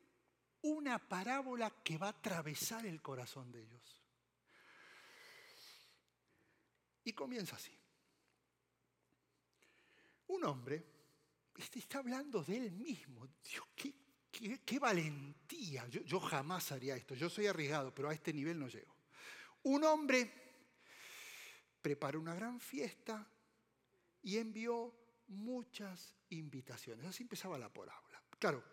una 0.61 0.97
parábola 0.97 1.69
que 1.83 1.97
va 1.97 2.07
a 2.07 2.11
atravesar 2.11 2.85
el 2.85 3.01
corazón 3.01 3.51
de 3.51 3.63
ellos. 3.63 4.02
Y 7.05 7.13
comienza 7.13 7.55
así. 7.55 7.77
Un 10.27 10.45
hombre 10.45 10.83
este, 11.57 11.79
está 11.79 11.99
hablando 11.99 12.43
de 12.43 12.57
él 12.57 12.71
mismo. 12.71 13.27
Dios, 13.43 13.65
qué, 13.75 14.79
valentía. 14.79 15.87
Yo, 15.87 16.19
jamás 16.19 16.71
haría 16.71 16.95
esto. 16.95 17.13
Yo 17.15 17.29
soy 17.29 17.47
arriesgado, 17.47 17.93
pero 17.93 18.09
a 18.09 18.13
este 18.13 18.33
nivel 18.33 18.59
no 18.59 18.67
llego. 18.67 18.95
Un 19.63 19.83
hombre 19.83 20.31
preparó 21.81 22.19
una 22.19 22.33
gran 22.33 22.59
fiesta 22.59 23.27
y 24.23 24.37
envió 24.37 24.93
muchas 25.27 26.15
invitaciones. 26.29 27.05
Así 27.05 27.23
empezaba 27.23 27.57
la 27.57 27.71
parábola. 27.71 28.21
Claro, 28.39 28.63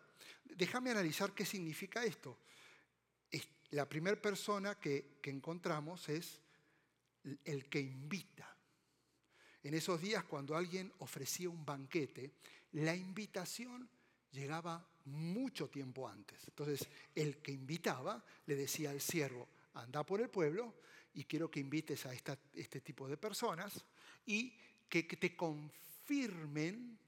déjame 0.44 0.90
analizar 0.90 1.32
qué 1.32 1.44
significa 1.44 2.04
esto. 2.04 2.38
La 3.72 3.88
primera 3.88 4.20
persona 4.20 4.80
que, 4.80 5.18
que 5.22 5.30
encontramos 5.30 6.08
es 6.08 6.40
el 7.44 7.68
que 7.68 7.80
invita. 7.80 8.56
En 9.62 9.74
esos 9.74 10.00
días, 10.00 10.24
cuando 10.24 10.56
alguien 10.56 10.92
ofrecía 10.98 11.50
un 11.50 11.64
banquete, 11.64 12.32
la 12.72 12.94
invitación 12.94 13.88
llegaba 14.32 14.86
mucho 15.06 15.68
tiempo 15.68 16.08
antes. 16.08 16.42
Entonces, 16.46 16.88
el 17.14 17.38
que 17.38 17.52
invitaba 17.52 18.24
le 18.46 18.54
decía 18.54 18.90
al 18.90 19.00
siervo, 19.00 19.48
anda 19.74 20.04
por 20.04 20.20
el 20.20 20.30
pueblo 20.30 20.74
y 21.14 21.24
quiero 21.24 21.50
que 21.50 21.60
invites 21.60 22.06
a 22.06 22.14
este 22.14 22.80
tipo 22.80 23.08
de 23.08 23.16
personas 23.16 23.84
y 24.24 24.54
que, 24.88 25.06
que 25.06 25.16
te 25.16 25.36
confirmen 25.36 26.98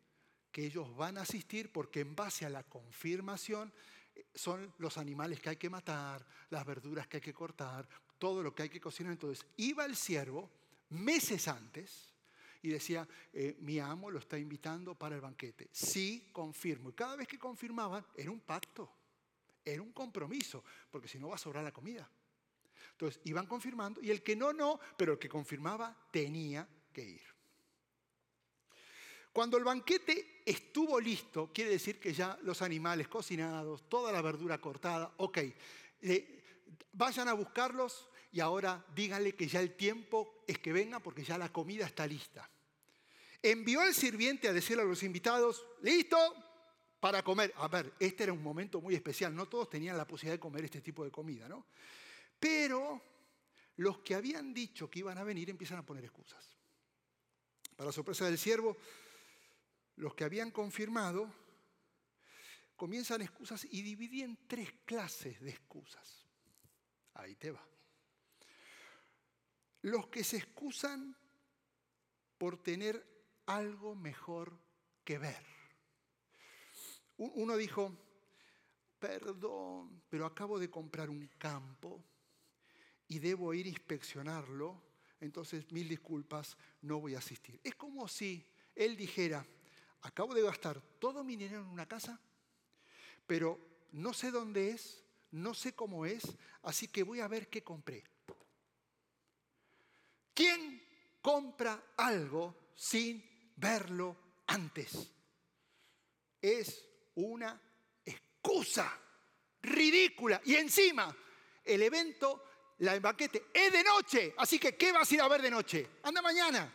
que 0.51 0.67
ellos 0.67 0.95
van 0.95 1.19
a 1.19 1.23
asistir 1.23 1.73
porque 1.73 2.01
en 2.01 2.15
base 2.15 2.45
a 2.45 2.51
la 2.51 2.63
confirmación 2.65 3.73
eh, 4.15 4.27
son 4.35 4.73
los 4.79 4.99
animales 4.99 5.41
que 5.41 5.51
hay 5.51 5.57
que 5.57 5.71
matar, 5.71 6.27
las 6.51 6.67
verduras 6.67 7.09
que 7.09 7.17
hay 7.17 7.23
que 7.23 7.33
cortar, 7.33 7.89
todo 8.23 8.41
lo 8.41 8.55
que 8.55 8.63
hay 8.63 8.69
que 8.69 8.81
cocinar. 8.81 9.15
Entonces, 9.15 9.45
iba 9.57 9.85
el 9.85 9.97
siervo 9.97 10.49
meses 10.91 11.49
antes 11.49 12.15
y 12.63 12.69
decía, 12.69 13.09
eh, 13.33 13.57
mi 13.59 13.81
amo 13.81 14.13
lo 14.13 14.21
está 14.21 14.39
invitando 14.39 14.95
para 14.95 15.17
el 15.17 15.21
banquete. 15.21 15.69
Sí, 15.73 16.31
confirmo. 16.31 16.91
Y 16.91 16.93
cada 16.93 17.17
vez 17.17 17.27
que 17.27 17.37
confirmaban, 17.37 18.07
era 18.17 18.31
un 18.31 18.39
pacto, 18.39 18.89
era 19.65 19.83
un 19.83 19.91
compromiso, 19.91 20.63
porque 20.89 21.09
si 21.09 21.19
no 21.19 21.31
va 21.31 21.35
a 21.35 21.39
sobrar 21.39 21.65
la 21.65 21.73
comida. 21.73 22.09
Entonces, 22.93 23.21
iban 23.25 23.47
confirmando 23.47 24.01
y 24.01 24.13
el 24.13 24.23
que 24.23 24.37
no, 24.37 24.53
no, 24.53 24.79
pero 24.97 25.15
el 25.15 25.19
que 25.19 25.29
confirmaba 25.29 26.09
tenía 26.13 26.69
que 26.93 27.03
ir. 27.03 27.23
Cuando 29.33 29.57
el 29.57 29.65
banquete 29.65 30.45
estuvo 30.47 31.01
listo, 31.01 31.51
quiere 31.53 31.73
decir 31.73 31.99
que 31.99 32.15
ya 32.15 32.39
los 32.43 32.63
animales 32.63 33.09
cocinados, 33.09 33.89
toda 33.89 34.13
la 34.13 34.23
verdura 34.23 34.61
cortada, 34.61 35.13
ok, 35.17 35.39
eh, 36.03 36.45
vayan 36.93 37.27
a 37.27 37.33
buscarlos 37.33 38.12
y 38.33 38.41
ahora 38.41 38.85
díganle 38.95 39.35
que 39.35 39.47
ya 39.47 39.61
el 39.61 39.77
tiempo 39.77 40.43
es 40.47 40.59
que 40.59 40.73
venga 40.73 41.01
porque 41.01 41.23
ya 41.23 41.37
la 41.37 41.53
comida 41.53 41.87
está 41.87 42.07
lista. 42.07 42.49
Envió 43.43 43.81
al 43.81 43.95
sirviente 43.95 44.49
a 44.49 44.53
decirle 44.53 44.83
a 44.83 44.87
los 44.87 45.03
invitados, 45.03 45.65
listo 45.83 46.17
para 46.99 47.23
comer. 47.23 47.53
A 47.57 47.69
ver, 47.69 47.93
este 48.01 48.25
era 48.25 48.33
un 48.33 48.43
momento 48.43 48.81
muy 48.81 48.95
especial, 48.95 49.35
no 49.35 49.49
todos 49.49 49.69
tenían 49.69 49.99
la 49.99 50.07
posibilidad 50.07 50.37
de 50.37 50.41
comer 50.41 50.65
este 50.65 50.81
tipo 50.81 51.05
de 51.05 51.11
comida, 51.11 51.47
¿no? 51.47 51.67
Pero 52.41 53.03
los 53.77 53.99
que 53.99 54.15
habían 54.15 54.55
dicho 54.55 54.89
que 54.89 55.01
iban 55.01 55.19
a 55.19 55.25
venir 55.25 55.51
empiezan 55.51 55.79
a 55.79 55.87
poner 55.87 56.05
excusas. 56.05 56.57
Para 57.77 57.93
sorpresa 57.93 58.25
del 58.25 58.39
siervo, 58.39 58.77
los 59.97 60.15
que 60.15 60.25
habían 60.25 60.51
confirmado 60.51 61.35
comienzan 62.77 63.21
excusas 63.21 63.67
y 63.71 63.83
dividí 63.83 64.23
en 64.23 64.47
tres 64.47 64.73
clases 64.87 65.41
de 65.41 65.51
excusas. 65.51 66.27
Ahí 67.15 67.35
te 67.35 67.51
va. 67.51 67.72
Los 69.83 70.09
que 70.09 70.25
se 70.25 70.39
excusan 70.39 71.17
por 72.39 72.63
tener 72.63 73.05
algo 73.47 73.95
mejor 73.95 74.59
que 75.05 75.19
ver. 75.19 75.45
Uno 77.17 77.57
dijo, 77.57 77.97
perdón, 78.99 80.03
pero 80.09 80.27
acabo 80.27 80.59
de 80.59 80.71
comprar 80.71 81.11
un 81.11 81.27
campo 81.39 82.03
y 83.09 83.19
debo 83.19 83.53
ir 83.55 83.67
a 83.67 83.71
inspeccionarlo, 83.71 84.83
entonces 85.21 85.71
mil 85.71 85.89
disculpas, 85.89 86.57
no 86.81 87.01
voy 87.01 87.15
a 87.15 87.19
asistir. 87.19 87.61
Es 87.63 87.75
como 87.75 88.09
si 88.09 88.47
él 88.75 88.97
dijera, 88.97 89.47
acabo 90.03 90.35
de 90.35 90.43
gastar 90.43 90.81
todo 90.99 91.23
mi 91.23 91.37
dinero 91.37 91.63
en 91.63 91.69
una 91.69 91.87
casa, 91.87 92.21
pero 93.27 93.59
no 93.93 94.13
sé 94.13 94.31
dónde 94.31 94.71
es, 94.71 95.05
no 95.31 95.55
sé 95.55 95.75
cómo 95.75 96.07
es, 96.07 96.23
así 96.63 96.89
que 96.89 97.03
voy 97.03 97.21
a 97.21 97.29
ver 97.29 97.49
qué 97.49 97.63
compré. 97.63 98.05
¿Quién 100.43 100.83
compra 101.23 101.93
algo 101.99 102.73
sin 102.75 103.53
verlo 103.55 104.41
antes? 104.49 105.09
Es 106.41 106.85
una 107.15 107.61
excusa 108.05 108.93
ridícula. 109.63 110.43
Y 110.45 110.57
encima, 110.57 111.17
el 111.63 111.81
evento, 111.85 112.45
la 112.79 112.99
banquete, 112.99 113.51
es 113.55 113.73
de 113.73 113.85
noche. 113.85 114.35
Así 114.37 114.59
que, 114.59 114.77
¿qué 114.77 114.91
vas 114.91 115.09
a 115.09 115.15
ir 115.15 115.21
a 115.21 115.29
ver 115.29 115.43
de 115.43 115.51
noche? 115.53 115.89
Anda 116.03 116.21
mañana. 116.21 116.75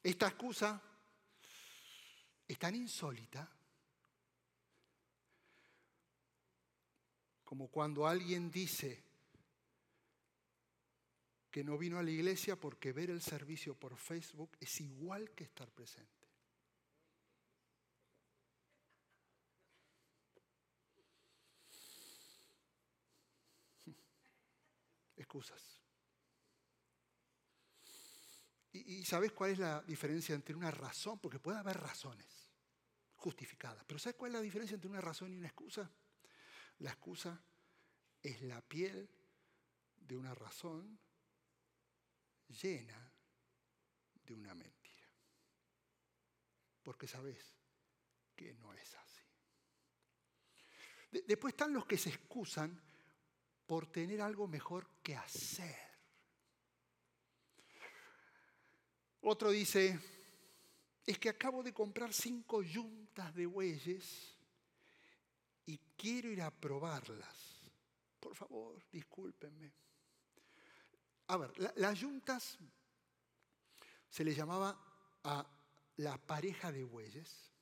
Esta 0.00 0.28
excusa 0.28 0.80
es 2.46 2.56
tan 2.56 2.76
insólita 2.76 3.52
como 7.42 7.68
cuando 7.68 8.06
alguien 8.06 8.48
dice, 8.48 9.05
que 11.56 11.64
no 11.64 11.78
vino 11.78 11.98
a 11.98 12.02
la 12.02 12.10
iglesia 12.10 12.60
porque 12.60 12.92
ver 12.92 13.08
el 13.08 13.22
servicio 13.22 13.74
por 13.80 13.96
Facebook 13.96 14.58
es 14.60 14.78
igual 14.82 15.30
que 15.30 15.44
estar 15.44 15.70
presente. 15.70 16.28
Excusas. 25.16 25.80
¿Y, 28.72 29.02
sabes 29.06 29.32
cuál 29.32 29.52
es 29.52 29.58
la 29.58 29.80
diferencia 29.80 30.34
entre 30.34 30.54
una 30.54 30.70
razón? 30.70 31.18
Porque 31.20 31.38
puede 31.38 31.56
haber 31.56 31.80
razones 31.80 32.50
justificadas, 33.14 33.82
pero 33.86 33.98
¿sabes 33.98 34.16
cuál 34.16 34.32
es 34.32 34.34
la 34.34 34.42
diferencia 34.42 34.74
entre 34.74 34.90
una 34.90 35.00
razón 35.00 35.32
y 35.32 35.38
una 35.38 35.46
excusa? 35.46 35.90
La 36.80 36.90
excusa 36.90 37.42
es 38.22 38.42
la 38.42 38.60
piel 38.60 39.08
de 39.96 40.16
una 40.16 40.34
razón 40.34 41.00
llena 42.48 43.12
de 44.24 44.34
una 44.34 44.54
mentira. 44.54 45.10
Porque 46.82 47.06
sabes 47.06 47.54
que 48.34 48.54
no 48.54 48.72
es 48.74 48.94
así. 48.94 49.22
después 51.26 51.52
están 51.52 51.72
los 51.72 51.86
que 51.86 51.98
se 51.98 52.10
excusan 52.10 52.80
por 53.66 53.90
tener 53.90 54.20
algo 54.20 54.46
mejor 54.46 54.88
que 55.02 55.16
hacer. 55.16 55.86
Otro 59.22 59.50
dice, 59.50 59.98
es 61.04 61.18
que 61.18 61.28
acabo 61.28 61.62
de 61.62 61.72
comprar 61.72 62.12
cinco 62.12 62.62
yuntas 62.62 63.34
de 63.34 63.46
bueyes 63.46 64.36
y 65.64 65.78
quiero 65.96 66.30
ir 66.30 66.42
a 66.42 66.50
probarlas. 66.50 67.72
Por 68.20 68.34
favor, 68.36 68.80
discúlpenme. 68.90 69.72
A 71.28 71.36
ver, 71.36 71.52
las 71.76 71.98
yuntas 71.98 72.58
se 74.08 74.24
les 74.24 74.36
llamaba 74.36 74.78
a 75.24 75.46
la 75.96 76.18
pareja 76.18 76.70
de 76.70 76.84
bueyes, 76.84 77.52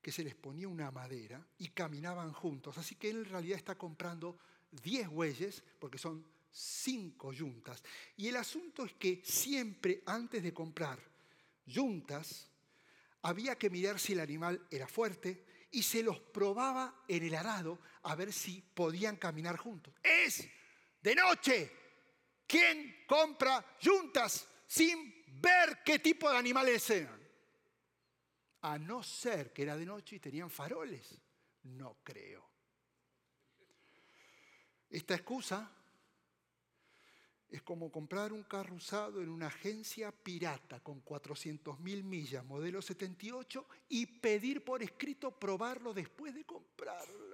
que 0.00 0.12
se 0.12 0.24
les 0.24 0.34
ponía 0.34 0.68
una 0.68 0.90
madera 0.90 1.46
y 1.58 1.68
caminaban 1.68 2.32
juntos. 2.32 2.78
Así 2.78 2.94
que 2.94 3.10
él 3.10 3.18
en 3.18 3.24
realidad 3.26 3.58
está 3.58 3.76
comprando 3.76 4.38
10 4.70 5.08
bueyes, 5.08 5.62
porque 5.78 5.98
son 5.98 6.24
cinco 6.50 7.32
yuntas. 7.32 7.82
Y 8.16 8.28
el 8.28 8.36
asunto 8.36 8.84
es 8.84 8.94
que 8.94 9.22
siempre 9.24 10.02
antes 10.06 10.42
de 10.42 10.54
comprar 10.54 10.98
yuntas, 11.66 12.48
había 13.22 13.56
que 13.56 13.70
mirar 13.70 13.98
si 13.98 14.14
el 14.14 14.20
animal 14.20 14.66
era 14.70 14.88
fuerte 14.88 15.44
y 15.70 15.82
se 15.82 16.02
los 16.02 16.18
probaba 16.18 17.04
en 17.06 17.22
el 17.22 17.34
arado 17.34 17.78
a 18.02 18.14
ver 18.14 18.32
si 18.32 18.62
podían 18.62 19.16
caminar 19.16 19.56
juntos. 19.56 19.94
Es 20.02 20.48
de 21.02 21.14
noche, 21.14 21.72
¿Quién 22.50 23.04
compra 23.06 23.64
yuntas 23.80 24.48
sin 24.66 25.24
ver 25.40 25.84
qué 25.84 26.00
tipo 26.00 26.28
de 26.28 26.36
animales 26.36 26.90
eran? 26.90 27.20
A 28.62 28.76
no 28.76 29.04
ser 29.04 29.52
que 29.52 29.62
era 29.62 29.76
de 29.76 29.86
noche 29.86 30.16
y 30.16 30.18
tenían 30.18 30.50
faroles. 30.50 31.16
No 31.62 31.98
creo. 32.02 32.44
Esta 34.88 35.14
excusa 35.14 35.70
es 37.48 37.62
como 37.62 37.92
comprar 37.92 38.32
un 38.32 38.42
carro 38.42 38.74
usado 38.74 39.22
en 39.22 39.28
una 39.28 39.46
agencia 39.46 40.10
pirata 40.10 40.80
con 40.80 41.04
400.000 41.04 42.02
millas, 42.02 42.44
modelo 42.44 42.82
78, 42.82 43.64
y 43.90 44.06
pedir 44.06 44.64
por 44.64 44.82
escrito 44.82 45.38
probarlo 45.38 45.94
después 45.94 46.34
de 46.34 46.44
comprarlo. 46.44 47.29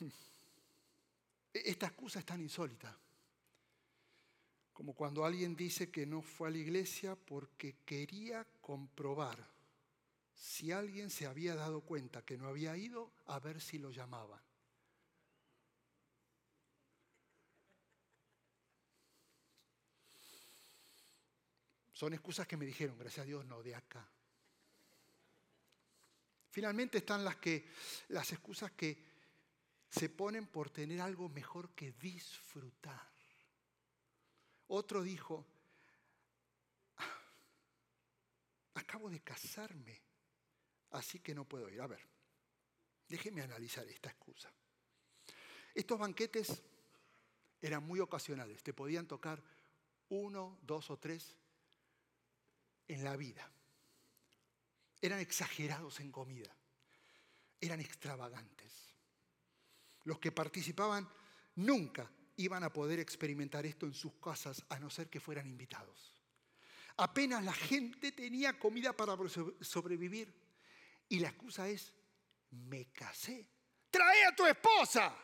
E-, 1.54 1.70
esta 1.70 1.86
excusa 1.86 2.18
es 2.18 2.24
tan 2.24 2.40
insólita 2.40 2.98
como 4.74 4.92
cuando 4.92 5.24
alguien 5.24 5.54
dice 5.54 5.88
que 5.88 6.04
no 6.04 6.20
fue 6.20 6.48
a 6.48 6.50
la 6.50 6.58
iglesia 6.58 7.14
porque 7.14 7.76
quería 7.86 8.44
comprobar 8.60 9.38
si 10.34 10.72
alguien 10.72 11.10
se 11.10 11.26
había 11.26 11.54
dado 11.54 11.82
cuenta 11.82 12.22
que 12.22 12.36
no 12.36 12.48
había 12.48 12.76
ido 12.76 13.12
a 13.26 13.38
ver 13.38 13.60
si 13.60 13.78
lo 13.78 13.92
llamaban. 13.92 14.42
Son 21.92 22.12
excusas 22.12 22.48
que 22.48 22.56
me 22.56 22.66
dijeron, 22.66 22.98
gracias 22.98 23.22
a 23.22 23.26
Dios, 23.26 23.46
no 23.46 23.62
de 23.62 23.76
acá. 23.76 24.04
Finalmente 26.50 26.98
están 26.98 27.24
las 27.24 27.36
que 27.36 27.64
las 28.08 28.32
excusas 28.32 28.72
que 28.72 29.13
se 29.94 30.08
ponen 30.08 30.46
por 30.48 30.70
tener 30.70 31.00
algo 31.00 31.28
mejor 31.28 31.70
que 31.70 31.92
disfrutar. 31.92 33.08
Otro 34.66 35.02
dijo, 35.02 35.46
ah, 36.96 37.22
acabo 38.74 39.08
de 39.08 39.20
casarme, 39.20 40.02
así 40.90 41.20
que 41.20 41.32
no 41.32 41.44
puedo 41.44 41.68
ir. 41.68 41.80
A 41.80 41.86
ver, 41.86 42.00
déjeme 43.08 43.42
analizar 43.42 43.86
esta 43.86 44.08
excusa. 44.08 44.52
Estos 45.72 45.98
banquetes 45.98 46.60
eran 47.60 47.84
muy 47.84 48.00
ocasionales, 48.00 48.64
te 48.64 48.74
podían 48.74 49.06
tocar 49.06 49.42
uno, 50.08 50.58
dos 50.62 50.90
o 50.90 50.98
tres 50.98 51.36
en 52.88 53.04
la 53.04 53.16
vida. 53.16 53.48
Eran 55.00 55.20
exagerados 55.20 56.00
en 56.00 56.10
comida, 56.10 56.52
eran 57.60 57.80
extravagantes. 57.80 58.93
Los 60.04 60.18
que 60.18 60.32
participaban 60.32 61.08
nunca 61.56 62.10
iban 62.36 62.64
a 62.64 62.72
poder 62.72 62.98
experimentar 62.98 63.64
esto 63.66 63.86
en 63.86 63.94
sus 63.94 64.14
casas 64.14 64.64
a 64.68 64.78
no 64.78 64.90
ser 64.90 65.08
que 65.08 65.20
fueran 65.20 65.46
invitados. 65.46 66.14
Apenas 66.96 67.42
la 67.42 67.52
gente 67.52 68.12
tenía 68.12 68.58
comida 68.58 68.92
para 68.92 69.16
sobrevivir 69.60 70.32
y 71.08 71.18
la 71.18 71.28
excusa 71.28 71.68
es, 71.68 71.92
me 72.50 72.86
casé. 72.92 73.46
Trae 73.90 74.26
a 74.26 74.34
tu 74.34 74.46
esposa. 74.46 75.14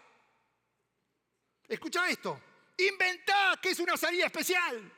Escucha 1.69 2.09
esto. 2.09 2.40
Inventá 2.79 3.59
que 3.61 3.71
es 3.71 3.81
una 3.81 3.97
salida 3.97 4.27
especial. 4.27 4.93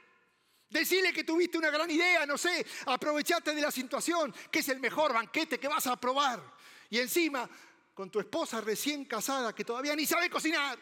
Decirle 0.68 1.12
que 1.12 1.24
tuviste 1.24 1.58
una 1.58 1.70
gran 1.70 1.90
idea, 1.90 2.24
no 2.24 2.38
sé, 2.38 2.64
aprovechate 2.86 3.54
de 3.54 3.60
la 3.60 3.70
situación, 3.70 4.34
que 4.50 4.60
es 4.60 4.68
el 4.70 4.80
mejor 4.80 5.12
banquete 5.12 5.60
que 5.60 5.68
vas 5.68 5.86
a 5.86 6.00
probar. 6.00 6.42
Y 6.88 6.98
encima, 6.98 7.48
con 7.94 8.10
tu 8.10 8.20
esposa 8.20 8.60
recién 8.60 9.04
casada 9.04 9.54
que 9.54 9.64
todavía 9.64 9.94
ni 9.94 10.06
sabe 10.06 10.30
cocinar. 10.30 10.78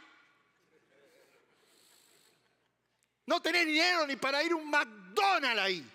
No 3.27 3.41
tenés 3.41 3.67
dinero 3.67 4.07
ni 4.07 4.17
para 4.17 4.43
ir 4.43 4.53
a 4.53 4.57
un 4.57 4.69
McDonald's 4.69 5.61
ahí. 5.61 5.91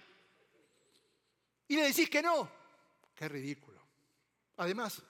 Y 1.68 1.76
le 1.76 1.84
decís 1.84 2.10
que 2.10 2.22
no. 2.22 2.50
Qué 3.16 3.28
ridículo. 3.28 3.82
Además, 4.58 5.02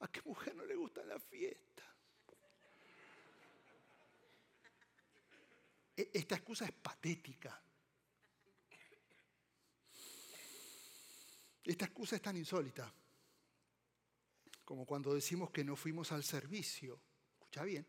¿a 0.00 0.08
qué 0.08 0.22
mujer 0.22 0.54
no 0.54 0.64
le 0.64 0.74
gustan 0.74 1.08
las 1.08 1.22
fiestas? 1.22 1.86
E, 5.96 6.10
esta 6.14 6.36
excusa 6.36 6.64
es 6.64 6.72
patética. 6.72 7.60
Esta 11.62 11.84
excusa 11.84 12.16
es 12.16 12.22
tan 12.22 12.36
insólita 12.36 12.92
como 14.70 14.86
cuando 14.86 15.12
decimos 15.12 15.50
que 15.50 15.64
no 15.64 15.74
fuimos 15.74 16.12
al 16.12 16.22
servicio. 16.22 17.02
Escucha 17.32 17.64
bien. 17.64 17.84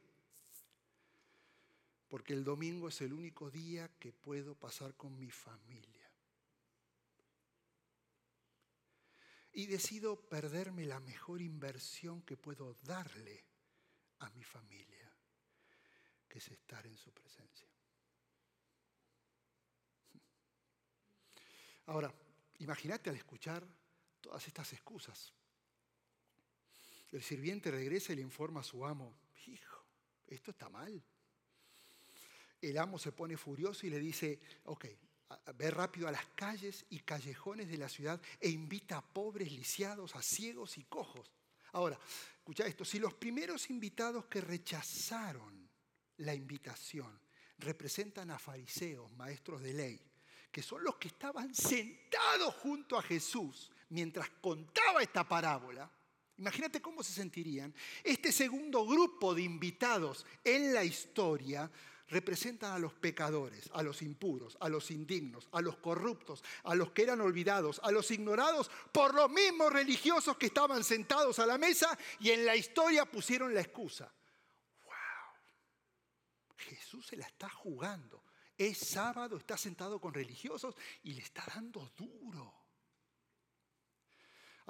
Porque 2.08 2.34
el 2.34 2.44
domingo 2.44 2.88
es 2.88 3.02
el 3.02 3.14
único 3.14 3.52
día 3.52 3.88
que 4.00 4.12
puedo 4.12 4.56
pasar 4.56 4.96
con 4.96 5.16
mi 5.16 5.30
familia. 5.30 6.12
Y 9.52 9.68
decido 9.68 10.28
perderme 10.28 10.88
la 10.88 11.00
mejor 11.00 11.40
inversión 11.40 12.24
que 12.24 12.36
puedo 12.36 12.74
darle 12.82 13.46
a 14.18 14.32
mi 14.32 14.42
familia, 14.44 15.16
que 16.28 16.40
es 16.40 16.48
estar 16.48 16.84
en 16.88 16.98
su 16.98 17.14
presencia. 17.14 17.70
Ahora, 21.86 22.12
imagínate 22.58 23.12
al 23.12 23.18
escuchar 23.18 23.68
todas 24.20 24.48
estas 24.48 24.74
excusas. 24.74 25.32
El 27.12 27.22
sirviente 27.22 27.72
regresa 27.72 28.14
y 28.14 28.16
le 28.16 28.22
informa 28.22 28.62
a 28.62 28.64
su 28.64 28.86
amo, 28.86 29.14
hijo, 29.48 29.86
esto 30.28 30.52
está 30.52 30.70
mal. 30.70 31.04
El 32.62 32.78
amo 32.78 32.98
se 32.98 33.12
pone 33.12 33.36
furioso 33.38 33.86
y 33.86 33.90
le 33.90 34.00
dice, 34.00 34.40
ok, 34.66 34.86
ve 35.56 35.72
rápido 35.72 36.08
a 36.08 36.12
las 36.12 36.26
calles 36.36 36.86
y 36.90 37.00
callejones 37.00 37.70
de 37.70 37.78
la 37.78 37.90
ciudad 37.90 38.22
e 38.40 38.50
invita 38.50 38.98
a 38.98 39.02
pobres, 39.02 39.52
lisiados, 39.52 40.16
a 40.16 40.22
ciegos 40.22 40.78
y 40.78 40.84
cojos. 40.84 41.32
Ahora, 41.74 42.00
escucha 42.38 42.66
esto, 42.66 42.86
si 42.86 43.00
los 43.00 43.14
primeros 43.14 43.70
invitados 43.70 44.26
que 44.26 44.42
rechazaron 44.42 45.70
la 46.18 46.36
invitación 46.36 47.20
representan 47.58 48.32
a 48.32 48.40
fariseos, 48.40 49.12
maestros 49.14 49.62
de 49.62 49.74
ley, 49.74 50.02
que 50.52 50.62
son 50.62 50.84
los 50.84 50.98
que 50.98 51.08
estaban 51.08 51.54
sentados 51.56 52.56
junto 52.56 52.98
a 52.98 53.02
Jesús 53.02 53.72
mientras 53.90 54.30
contaba 54.42 55.02
esta 55.02 55.28
parábola, 55.28 55.90
imagínate 56.38 56.82
cómo 56.82 57.04
se 57.04 57.14
sentirían. 57.14 57.74
Este 58.04 58.32
segundo 58.32 58.86
grupo 58.86 59.34
de 59.34 59.44
invitados 59.44 60.26
en 60.44 60.74
la 60.74 60.84
historia 60.84 61.70
representan 62.12 62.74
a 62.74 62.80
los 62.80 62.94
pecadores, 62.94 63.70
a 63.74 63.82
los 63.82 64.02
impuros, 64.02 64.58
a 64.60 64.70
los 64.70 64.92
indignos, 64.92 65.48
a 65.54 65.62
los 65.62 65.78
corruptos, 65.78 66.44
a 66.64 66.76
los 66.76 66.92
que 66.92 67.04
eran 67.04 67.22
olvidados, 67.22 67.80
a 67.84 67.92
los 67.92 68.12
ignorados 68.12 68.70
por 68.92 69.16
los 69.16 69.30
mismos 69.30 69.72
religiosos 69.72 70.38
que 70.38 70.48
estaban 70.48 70.84
sentados 70.84 71.40
a 71.40 71.46
la 71.46 71.58
mesa 71.58 71.98
y 72.20 72.32
en 72.32 72.46
la 72.46 72.56
historia 72.56 73.06
pusieron 73.06 73.54
la 73.54 73.62
excusa. 73.62 74.14
¡Wow! 74.84 74.94
Jesús 76.58 77.08
se 77.08 77.16
la 77.16 77.26
está 77.26 77.50
jugando. 77.50 78.24
Es 78.58 78.78
sábado, 78.78 79.38
está 79.38 79.58
sentado 79.58 80.00
con 80.00 80.14
religiosos 80.14 80.76
y 81.04 81.14
le 81.14 81.22
está 81.22 81.46
dando 81.56 81.94
duro. 81.98 82.61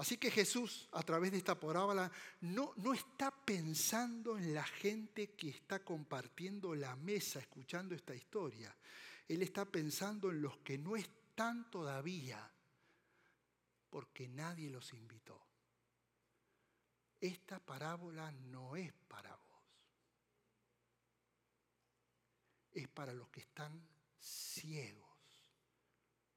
Así 0.01 0.17
que 0.17 0.31
Jesús, 0.31 0.89
a 0.93 1.03
través 1.03 1.31
de 1.31 1.37
esta 1.37 1.59
parábola, 1.59 2.11
no, 2.41 2.73
no 2.77 2.93
está 2.93 3.29
pensando 3.29 4.35
en 4.35 4.53
la 4.53 4.63
gente 4.63 5.35
que 5.35 5.49
está 5.49 5.83
compartiendo 5.83 6.73
la 6.73 6.95
mesa, 6.95 7.39
escuchando 7.39 7.93
esta 7.93 8.15
historia. 8.15 8.75
Él 9.27 9.43
está 9.43 9.65
pensando 9.65 10.31
en 10.31 10.41
los 10.41 10.57
que 10.57 10.79
no 10.79 10.95
están 10.95 11.69
todavía, 11.69 12.51
porque 13.91 14.27
nadie 14.27 14.71
los 14.71 14.91
invitó. 14.93 15.39
Esta 17.19 17.59
parábola 17.59 18.31
no 18.31 18.75
es 18.75 18.91
para 19.07 19.35
vos 19.35 19.51
es 22.73 22.87
para 22.87 23.13
los 23.13 23.29
que 23.29 23.41
están 23.41 23.85
ciegos, 24.17 25.09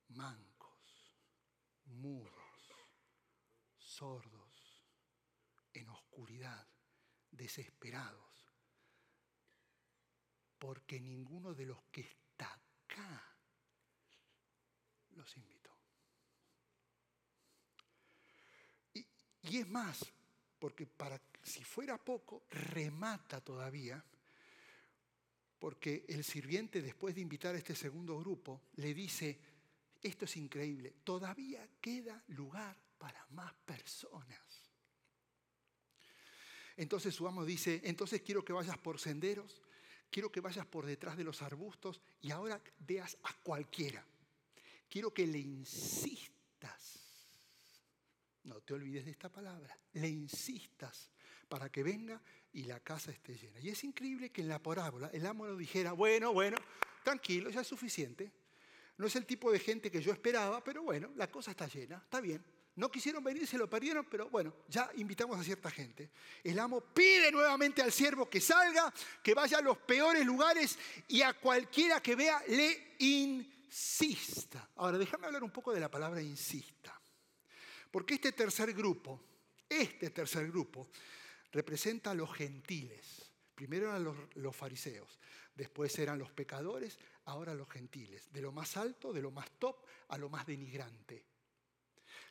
mancos, 0.08 1.16
mudos, 1.86 2.43
sordos, 3.94 4.82
en 5.72 5.88
oscuridad, 5.88 6.66
desesperados, 7.30 8.52
porque 10.58 10.98
ninguno 10.98 11.54
de 11.54 11.66
los 11.66 11.80
que 11.92 12.00
está 12.00 12.52
acá 12.52 13.36
los 15.10 15.36
invitó. 15.36 15.70
Y, 18.94 19.58
es 19.58 19.68
más, 19.68 20.04
porque 20.58 20.86
para 20.86 21.20
si 21.42 21.62
fuera 21.62 21.96
poco, 21.98 22.46
remata 22.50 23.40
todavía 23.42 24.02
porque 25.58 26.04
el 26.08 26.24
sirviente, 26.24 26.82
después 26.82 27.14
de 27.14 27.20
invitar 27.20 27.54
a 27.54 27.58
este 27.58 27.74
segundo 27.74 28.18
grupo, 28.18 28.62
le 28.76 28.92
dice, 28.92 29.38
esto 30.02 30.24
es 30.24 30.36
increíble, 30.36 30.96
todavía 31.04 31.66
queda 31.80 32.22
lugar 32.28 32.76
para 33.04 33.26
más 33.32 33.52
personas. 33.66 34.40
Entonces 36.74 37.14
su 37.14 37.28
amo 37.28 37.44
dice, 37.44 37.82
entonces 37.84 38.22
quiero 38.22 38.42
que 38.42 38.54
vayas 38.54 38.78
por 38.78 38.98
senderos, 38.98 39.60
quiero 40.10 40.32
que 40.32 40.40
vayas 40.40 40.64
por 40.64 40.86
detrás 40.86 41.14
de 41.14 41.22
los 41.22 41.42
arbustos 41.42 42.00
y 42.22 42.30
ahora 42.30 42.62
veas 42.78 43.18
a 43.24 43.34
cualquiera. 43.42 44.02
Quiero 44.88 45.12
que 45.12 45.26
le 45.26 45.38
insistas, 45.38 47.02
no 48.44 48.62
te 48.62 48.72
olvides 48.72 49.04
de 49.04 49.10
esta 49.10 49.28
palabra, 49.28 49.78
le 49.92 50.08
insistas 50.08 51.10
para 51.46 51.68
que 51.68 51.82
venga 51.82 52.22
y 52.54 52.62
la 52.62 52.80
casa 52.80 53.10
esté 53.10 53.36
llena. 53.36 53.60
Y 53.60 53.68
es 53.68 53.84
increíble 53.84 54.30
que 54.32 54.40
en 54.40 54.48
la 54.48 54.62
parábola 54.62 55.10
el 55.12 55.26
amo 55.26 55.46
no 55.46 55.56
dijera, 55.56 55.92
bueno, 55.92 56.32
bueno, 56.32 56.56
tranquilo, 57.02 57.50
ya 57.50 57.60
es 57.60 57.66
suficiente. 57.66 58.32
No 58.96 59.06
es 59.06 59.14
el 59.16 59.26
tipo 59.26 59.52
de 59.52 59.58
gente 59.58 59.90
que 59.90 60.00
yo 60.00 60.10
esperaba, 60.10 60.64
pero 60.64 60.82
bueno, 60.84 61.12
la 61.16 61.30
cosa 61.30 61.50
está 61.50 61.66
llena, 61.66 61.98
está 61.98 62.22
bien. 62.22 62.42
No 62.76 62.90
quisieron 62.90 63.22
venir, 63.22 63.46
se 63.46 63.56
lo 63.56 63.70
perdieron, 63.70 64.04
pero 64.10 64.28
bueno, 64.28 64.52
ya 64.68 64.90
invitamos 64.96 65.38
a 65.38 65.44
cierta 65.44 65.70
gente. 65.70 66.10
El 66.42 66.58
amo 66.58 66.80
pide 66.80 67.30
nuevamente 67.30 67.82
al 67.82 67.92
siervo 67.92 68.28
que 68.28 68.40
salga, 68.40 68.92
que 69.22 69.34
vaya 69.34 69.58
a 69.58 69.62
los 69.62 69.78
peores 69.78 70.26
lugares 70.26 70.76
y 71.08 71.22
a 71.22 71.34
cualquiera 71.34 72.02
que 72.02 72.16
vea 72.16 72.42
le 72.48 72.96
insista. 72.98 74.68
Ahora, 74.76 74.98
déjame 74.98 75.26
hablar 75.26 75.44
un 75.44 75.52
poco 75.52 75.72
de 75.72 75.80
la 75.80 75.90
palabra 75.90 76.20
insista. 76.20 77.00
Porque 77.90 78.14
este 78.14 78.32
tercer 78.32 78.72
grupo, 78.72 79.20
este 79.68 80.10
tercer 80.10 80.48
grupo, 80.48 80.88
representa 81.52 82.10
a 82.10 82.14
los 82.14 82.32
gentiles, 82.34 83.24
Primero 83.54 83.88
eran 83.88 84.02
los, 84.02 84.16
los, 84.34 84.54
fariseos, 84.54 85.20
después 85.54 85.96
eran 85.98 86.18
los 86.18 86.30
pecadores, 86.32 86.98
ahora 87.26 87.54
los 87.54 87.68
gentiles. 87.68 88.32
De 88.32 88.42
lo 88.42 88.50
más 88.50 88.76
alto, 88.76 89.12
de 89.12 89.22
lo 89.22 89.30
más 89.30 89.48
top, 89.58 89.76
a 90.08 90.18
lo 90.18 90.28
más 90.28 90.44
denigrante. 90.46 91.24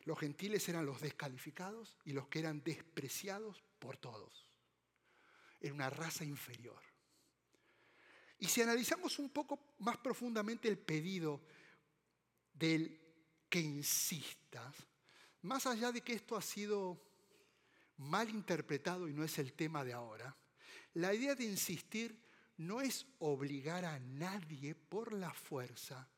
Los 0.04 0.18
gentiles 0.18 0.68
eran 0.68 0.86
los 0.86 1.00
descalificados 1.00 1.96
y 2.04 2.12
los 2.12 2.28
que 2.28 2.40
eran 2.40 2.62
despreciados 2.62 3.62
por 3.78 3.96
todos. 3.96 4.46
Era 5.60 5.72
una 5.72 5.90
raza 5.90 6.24
inferior. 6.24 6.82
Y 8.38 8.46
si 8.46 8.60
analizamos 8.60 9.18
un 9.18 9.30
poco 9.30 9.74
más 9.78 9.96
profundamente 9.98 10.68
el 10.68 10.78
pedido 10.78 11.40
del 12.52 13.00
que 13.48 13.60
insistas, 13.60 14.74
más 15.42 15.66
allá 15.66 15.92
de 15.92 16.02
que 16.02 16.12
esto 16.12 16.36
ha 16.36 16.42
sido 16.42 17.00
mal 17.96 18.28
interpretado 18.28 19.08
y 19.08 19.12
no 19.12 19.24
es 19.24 19.38
el 19.38 19.52
tema 19.54 19.84
de 19.84 19.92
ahora, 19.92 20.36
la 20.94 21.14
idea 21.14 21.34
de 21.34 21.44
insistir 21.44 22.22
no 22.56 22.80
es 22.80 23.06
obligar 23.18 23.84
a 23.84 23.98
nadie 23.98 24.74
por 24.74 25.12
la 25.12 25.32
fuerza, 25.32 26.08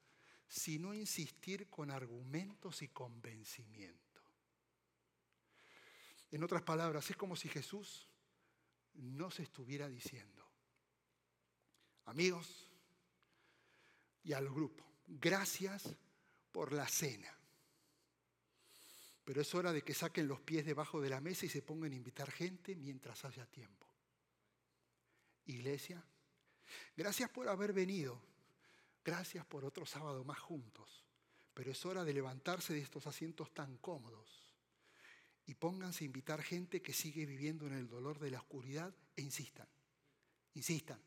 sino 0.49 0.95
insistir 0.95 1.69
con 1.69 1.91
argumentos 1.91 2.83
y 2.83 2.89
convencimiento. 2.89 4.23
En 6.31 6.43
otras 6.43 6.63
palabras, 6.63 7.11
es 7.11 7.17
como 7.17 7.37
si 7.37 7.49
Jesús 7.49 8.09
nos 8.95 9.41
estuviera 9.41 9.89
diciendo, 9.89 10.45
amigos 12.07 12.71
y 14.23 14.33
al 14.33 14.49
grupo, 14.49 14.85
gracias 15.07 15.97
por 16.53 16.73
la 16.73 16.89
cena. 16.89 17.33
Pero 19.25 19.41
es 19.41 19.55
hora 19.55 19.73
de 19.73 19.83
que 19.83 19.93
saquen 19.93 20.29
los 20.29 20.41
pies 20.41 20.65
debajo 20.65 21.01
de 21.01 21.11
la 21.11 21.21
mesa 21.21 21.47
y 21.47 21.49
se 21.49 21.63
pongan 21.63 21.93
a 21.93 21.97
invitar 21.97 22.31
gente 22.31 22.77
mientras 22.77 23.25
haya 23.25 23.45
tiempo. 23.47 23.87
Iglesia, 25.47 26.05
gracias 26.97 27.31
por 27.31 27.49
haber 27.49 27.73
venido. 27.73 28.21
Gracias 29.07 29.47
por 29.47 29.65
otro 29.65 29.87
sábado 29.87 30.25
más 30.25 30.41
juntos. 30.41 31.05
Pero 31.55 31.71
es 31.71 31.87
hora 31.87 32.05
de 32.05 32.13
levantarse 32.13 32.75
de 32.75 32.81
estos 32.81 33.07
asientos 33.07 33.55
tan 33.55 33.77
cómodos 33.77 34.53
y 35.47 35.55
pónganse 35.55 36.03
a 36.03 36.07
invitar 36.07 36.43
gente 36.43 36.83
que 36.83 36.93
sigue 36.93 37.25
viviendo 37.25 37.69
en 37.69 37.75
el 37.75 37.89
dolor 37.89 38.19
de 38.19 38.33
la 38.33 38.39
oscuridad 38.39 38.93
e 39.15 39.23
insistan, 39.23 39.69
insistan, 40.55 41.01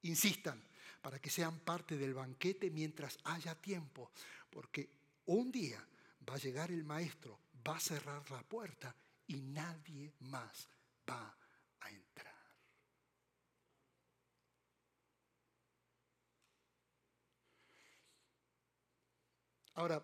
insistan 0.00 0.64
para 1.02 1.20
que 1.20 1.28
sean 1.28 1.60
parte 1.60 1.98
del 1.98 2.14
banquete 2.14 2.70
mientras 2.70 3.18
haya 3.24 3.54
tiempo, 3.54 4.10
porque 4.48 4.88
un 5.26 5.52
día 5.52 5.86
va 6.26 6.34
a 6.34 6.38
llegar 6.38 6.72
el 6.72 6.82
maestro, 6.82 7.38
va 7.68 7.76
a 7.76 7.80
cerrar 7.80 8.28
la 8.30 8.42
puerta 8.42 8.96
y 9.26 9.42
nadie 9.42 10.14
más 10.20 10.66
va 11.06 11.36
a 11.80 11.90
entrar. 11.90 12.38
Ahora, 19.78 20.02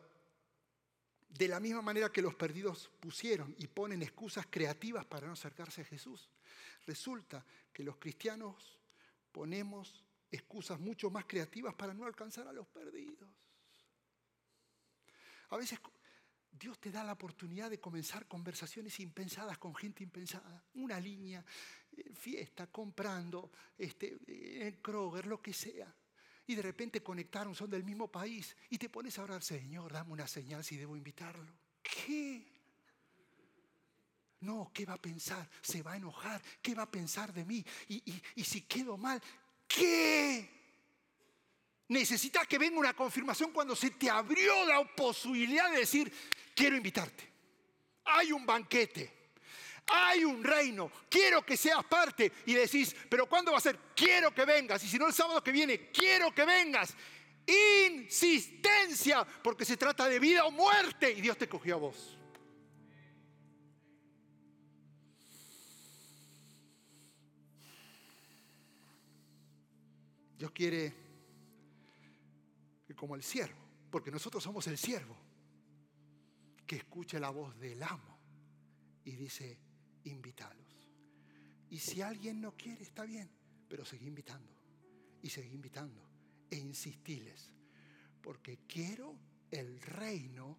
de 1.31 1.49
la 1.49 1.59
misma 1.59 1.83
manera 1.83 2.13
que 2.13 2.23
los 2.23 2.37
perdidos 2.37 2.93
pusieron 3.01 3.57
y 3.59 3.67
ponen 3.67 4.03
excusas 4.03 4.47
creativas 4.49 5.05
para 5.05 5.27
no 5.27 5.33
acercarse 5.33 5.81
a 5.81 5.85
Jesús, 5.85 6.31
resulta 6.87 7.45
que 7.73 7.83
los 7.83 7.97
cristianos 7.97 8.79
ponemos 9.33 10.05
excusas 10.31 10.79
mucho 10.79 11.11
más 11.11 11.25
creativas 11.25 11.75
para 11.75 11.93
no 11.93 12.07
alcanzar 12.07 12.47
a 12.47 12.53
los 12.53 12.69
perdidos. 12.69 13.29
A 15.49 15.57
veces 15.57 15.81
Dios 16.53 16.79
te 16.79 16.93
da 16.93 17.03
la 17.03 17.15
oportunidad 17.15 17.69
de 17.69 17.81
comenzar 17.81 18.29
conversaciones 18.29 19.01
impensadas 19.01 19.59
con 19.59 19.75
gente 19.75 20.05
impensada. 20.05 20.65
Una 20.75 21.01
línea, 21.01 21.45
eh, 21.97 22.15
fiesta, 22.15 22.69
comprando, 22.69 23.51
este, 23.77 24.19
en 24.69 24.81
Kroger, 24.81 25.27
lo 25.27 25.43
que 25.43 25.53
sea 25.53 25.93
y 26.47 26.55
de 26.55 26.63
repente 26.63 27.03
conectaron, 27.03 27.55
son 27.55 27.71
del 27.71 27.85
mismo 27.85 28.11
país, 28.11 28.57
y 28.71 28.79
te 28.79 28.89
pones 28.89 29.19
a 29.19 29.23
orar, 29.23 29.43
Señor, 29.43 29.93
dame 29.93 30.13
una 30.13 30.27
señal 30.27 30.63
si 30.65 30.77
debo 30.77 30.97
invitarlo. 30.97 31.53
¿Qué? 31.83 32.45
No, 34.41 34.71
¿qué 34.75 34.85
va 34.85 34.95
a 34.95 35.01
pensar? 35.01 35.49
Se 35.63 35.83
va 35.83 35.93
a 35.93 35.97
enojar. 35.97 36.43
¿Qué 36.61 36.75
va 36.75 36.83
a 36.83 36.91
pensar 36.91 37.33
de 37.33 37.45
mí? 37.45 37.65
Y, 37.89 38.23
y 38.35 38.45
si 38.45 38.63
quedo 38.63 38.97
mal, 38.97 39.23
¿qué? 39.67 40.51
Necesitas 41.89 42.47
que 42.47 42.59
venga 42.59 42.79
una 42.79 42.95
confirmación 42.95 43.53
cuando 43.53 43.75
se 43.75 43.91
te 43.91 44.11
abrió 44.11 44.67
la 44.67 44.85
posibilidad 44.95 45.71
de 45.71 45.79
decir, 45.79 46.13
quiero 46.55 46.77
invitarte. 46.77 47.33
Hay 48.05 48.33
un 48.33 48.45
banquete 48.45 49.24
hay 49.87 50.25
un 50.25 50.43
reino, 50.43 50.91
quiero 51.09 51.45
que 51.45 51.57
seas 51.57 51.85
parte. 51.85 52.33
Y 52.47 52.55
decís, 52.55 52.95
pero 53.09 53.29
¿cuándo 53.29 53.53
va 53.53 53.59
a 53.59 53.61
ser? 53.61 53.79
Quiero 53.95 54.35
que 54.35 54.45
vengas. 54.45 54.83
Y 54.85 54.89
si 54.89 54.99
no 54.99 55.07
el 55.07 55.13
sábado 55.13 55.43
que 55.43 55.53
viene, 55.53 55.91
quiero 55.91 56.35
que 56.35 56.45
vengas. 56.45 56.95
Insistencia, 57.47 59.27
porque 59.43 59.65
se 59.65 59.77
trata 59.77 60.09
de 60.09 60.19
vida 60.19 60.45
o 60.47 60.51
muerte. 60.51 61.11
Y 61.13 61.21
Dios 61.21 61.37
te 61.37 61.49
cogió 61.49 61.75
a 61.75 61.79
vos. 61.79 62.19
Dios 70.39 70.51
quiere 70.51 70.93
que 72.87 72.95
como 72.95 73.15
el 73.15 73.23
siervo, 73.23 73.59
porque 73.91 74.11
nosotros 74.11 74.43
somos 74.43 74.67
el 74.67 74.77
siervo, 74.77 75.17
que 76.67 76.77
escuche 76.77 77.21
la 77.21 77.31
voz 77.31 77.59
del 77.59 77.83
amo 77.83 78.19
y 79.05 79.13
dice, 79.13 79.59
invítalos. 80.05 80.89
Y 81.71 81.79
si 81.79 82.03
alguien 82.03 82.41
no 82.41 82.57
quiere, 82.57 82.83
está 82.83 83.05
bien, 83.05 83.31
pero 83.69 83.85
seguí 83.85 84.07
invitando 84.07 84.53
y 85.23 85.31
seguí 85.31 85.55
invitando 85.55 86.01
e 86.51 86.57
insistíles, 86.57 87.51
porque 88.23 88.61
quiero 88.67 89.17
el 89.51 89.81
reino 89.81 90.59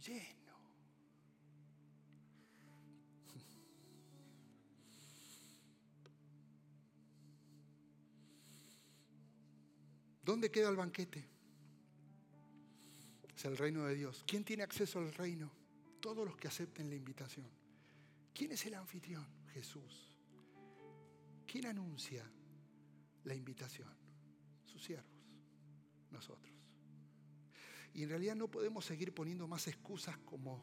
lleno. 0.00 0.46
¿Dónde 10.22 10.50
queda 10.50 10.70
el 10.70 10.76
banquete? 10.76 11.24
Es 13.36 13.44
el 13.44 13.56
reino 13.56 13.84
de 13.84 13.94
Dios. 13.94 14.24
¿Quién 14.26 14.42
tiene 14.42 14.64
acceso 14.64 14.98
al 14.98 15.12
reino? 15.14 15.52
Todos 16.00 16.26
los 16.26 16.36
que 16.36 16.48
acepten 16.48 16.88
la 16.88 16.96
invitación. 16.96 17.46
¿Quién 18.36 18.52
es 18.52 18.66
el 18.66 18.74
anfitrión? 18.74 19.26
Jesús. 19.54 20.14
¿Quién 21.46 21.64
anuncia 21.64 22.22
la 23.24 23.34
invitación? 23.34 23.88
Sus 24.66 24.84
siervos, 24.84 25.10
nosotros. 26.10 26.52
Y 27.94 28.02
en 28.02 28.10
realidad 28.10 28.36
no 28.36 28.50
podemos 28.50 28.84
seguir 28.84 29.14
poniendo 29.14 29.48
más 29.48 29.66
excusas 29.68 30.18
como 30.18 30.62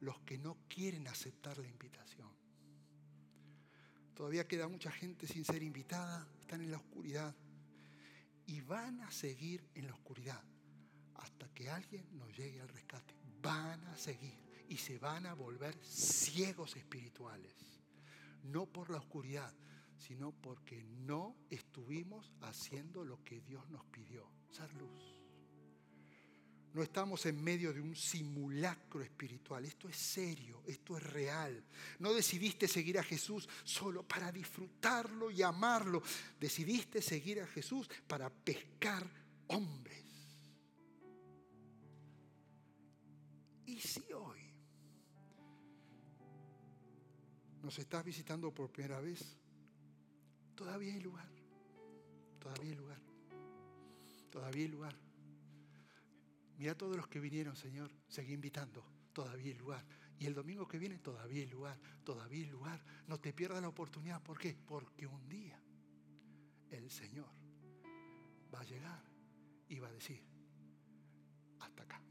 los 0.00 0.20
que 0.20 0.38
no 0.38 0.56
quieren 0.70 1.06
aceptar 1.06 1.58
la 1.58 1.68
invitación. 1.68 2.30
Todavía 4.14 4.48
queda 4.48 4.66
mucha 4.66 4.90
gente 4.90 5.26
sin 5.26 5.44
ser 5.44 5.62
invitada, 5.62 6.26
están 6.40 6.62
en 6.62 6.70
la 6.70 6.78
oscuridad 6.78 7.36
y 8.46 8.62
van 8.62 9.02
a 9.02 9.10
seguir 9.10 9.68
en 9.74 9.86
la 9.86 9.92
oscuridad 9.92 10.42
hasta 11.16 11.46
que 11.52 11.68
alguien 11.68 12.06
nos 12.16 12.34
llegue 12.34 12.62
al 12.62 12.70
rescate. 12.70 13.14
Van 13.42 13.86
a 13.88 13.98
seguir 13.98 14.49
y 14.70 14.76
se 14.76 14.98
van 14.98 15.26
a 15.26 15.34
volver 15.34 15.76
ciegos 15.84 16.76
espirituales. 16.76 17.52
No 18.44 18.66
por 18.66 18.88
la 18.88 18.98
oscuridad, 18.98 19.52
sino 19.96 20.30
porque 20.30 20.84
no 20.84 21.36
estuvimos 21.50 22.32
haciendo 22.40 23.04
lo 23.04 23.22
que 23.24 23.40
Dios 23.40 23.68
nos 23.68 23.84
pidió, 23.86 24.30
ser 24.48 24.72
luz. 24.74 25.20
No 26.72 26.84
estamos 26.84 27.26
en 27.26 27.42
medio 27.42 27.72
de 27.74 27.80
un 27.80 27.96
simulacro 27.96 29.02
espiritual. 29.02 29.64
Esto 29.64 29.88
es 29.88 29.96
serio, 29.96 30.62
esto 30.64 30.96
es 30.96 31.02
real. 31.02 31.64
No 31.98 32.14
decidiste 32.14 32.68
seguir 32.68 32.96
a 32.96 33.02
Jesús 33.02 33.48
solo 33.64 34.06
para 34.06 34.30
disfrutarlo 34.30 35.32
y 35.32 35.42
amarlo. 35.42 36.00
Decidiste 36.38 37.02
seguir 37.02 37.40
a 37.40 37.46
Jesús 37.48 37.90
para 38.06 38.30
pescar 38.30 39.04
hombres. 39.48 40.04
Y 43.66 43.80
si 43.80 44.12
hoy 44.12 44.39
nos 47.62 47.78
estás 47.78 48.04
visitando 48.04 48.52
por 48.52 48.70
primera 48.70 49.00
vez, 49.00 49.36
todavía 50.54 50.94
hay 50.94 51.00
lugar. 51.00 51.28
Todavía 52.38 52.70
hay 52.70 52.76
lugar. 52.76 53.00
Todavía 54.30 54.62
hay 54.62 54.68
lugar. 54.68 54.96
Mira 56.56 56.72
a 56.72 56.74
todos 56.76 56.96
los 56.96 57.08
que 57.08 57.20
vinieron, 57.20 57.56
Señor. 57.56 57.90
Seguí 58.08 58.32
invitando. 58.32 58.84
Todavía 59.12 59.52
hay 59.52 59.58
lugar. 59.58 59.84
Y 60.18 60.26
el 60.26 60.34
domingo 60.34 60.68
que 60.68 60.78
viene 60.78 60.98
todavía 60.98 61.42
hay 61.42 61.48
lugar. 61.48 61.78
Todavía 62.04 62.44
hay 62.44 62.50
lugar. 62.50 62.84
No 63.06 63.18
te 63.18 63.32
pierdas 63.32 63.62
la 63.62 63.68
oportunidad. 63.68 64.22
¿Por 64.22 64.38
qué? 64.38 64.56
Porque 64.66 65.06
un 65.06 65.28
día 65.28 65.58
el 66.70 66.90
Señor 66.90 67.28
va 68.54 68.60
a 68.60 68.64
llegar 68.64 69.02
y 69.68 69.78
va 69.78 69.88
a 69.88 69.92
decir, 69.92 70.22
hasta 71.60 71.82
acá. 71.82 72.02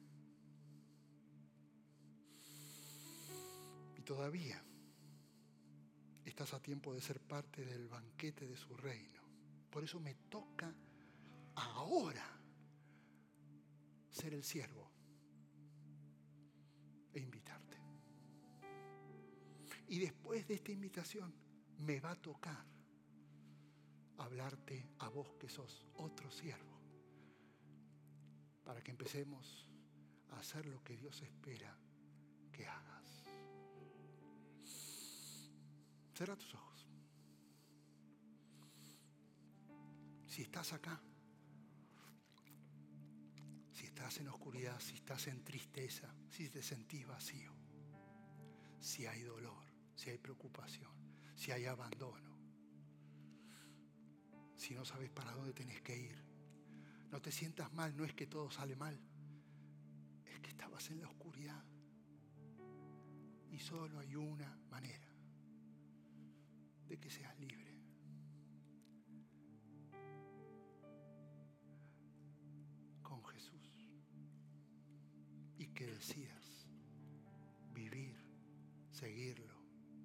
Y 3.97 4.01
todavía 4.01 4.63
estás 6.29 6.53
a 6.53 6.61
tiempo 6.61 6.93
de 6.93 7.01
ser 7.01 7.19
parte 7.19 7.65
del 7.65 7.87
banquete 7.87 8.47
de 8.47 8.55
su 8.55 8.75
reino. 8.75 9.21
Por 9.69 9.83
eso 9.83 9.99
me 9.99 10.15
toca 10.15 10.73
ahora 11.55 12.25
ser 14.09 14.33
el 14.33 14.43
siervo 14.43 14.89
e 17.13 17.19
invitarte. 17.19 17.77
Y 19.87 19.99
después 19.99 20.47
de 20.47 20.55
esta 20.55 20.71
invitación 20.71 21.33
me 21.79 21.99
va 21.99 22.11
a 22.11 22.21
tocar 22.21 22.65
hablarte 24.19 24.89
a 24.99 25.09
vos 25.09 25.33
que 25.39 25.49
sos 25.49 25.87
otro 25.95 26.29
siervo, 26.29 26.77
para 28.63 28.81
que 28.81 28.91
empecemos 28.91 29.65
a 30.31 30.39
hacer 30.39 30.65
lo 30.65 30.83
que 30.83 30.95
Dios 30.95 31.21
espera 31.21 31.75
que 32.51 32.67
hagas. 32.67 32.98
Cierra 36.19 36.35
tus 36.35 36.53
ojos. 36.53 36.85
Si 40.27 40.41
estás 40.41 40.73
acá, 40.73 41.01
si 43.71 43.85
estás 43.85 44.17
en 44.17 44.27
oscuridad, 44.27 44.77
si 44.81 44.95
estás 44.95 45.27
en 45.27 45.45
tristeza, 45.45 46.13
si 46.27 46.49
te 46.49 46.61
sentís 46.61 47.07
vacío, 47.07 47.53
si 48.81 49.05
hay 49.05 49.21
dolor, 49.21 49.63
si 49.95 50.09
hay 50.09 50.17
preocupación, 50.17 50.91
si 51.37 51.53
hay 51.53 51.67
abandono, 51.67 52.37
si 54.57 54.75
no 54.75 54.83
sabes 54.83 55.09
para 55.11 55.31
dónde 55.31 55.53
tenés 55.53 55.81
que 55.81 55.97
ir, 55.97 56.21
no 57.11 57.21
te 57.21 57.31
sientas 57.31 57.71
mal, 57.71 57.95
no 57.95 58.03
es 58.03 58.13
que 58.13 58.27
todo 58.27 58.51
sale 58.51 58.75
mal, 58.75 58.99
es 60.25 60.41
que 60.41 60.49
estabas 60.49 60.89
en 60.89 60.99
la 60.99 61.07
oscuridad 61.07 61.63
y 63.51 63.59
solo 63.59 63.99
hay 63.99 64.17
una 64.17 64.53
manera 64.69 65.08
de 66.89 66.99
que 66.99 67.09
seas 67.09 67.39
libre. 67.39 67.73
Con 73.01 73.23
Jesús. 73.25 73.87
Y 75.57 75.67
que 75.67 75.85
decidas 75.85 76.67
vivir, 77.73 78.17
seguirlo, 78.89 79.55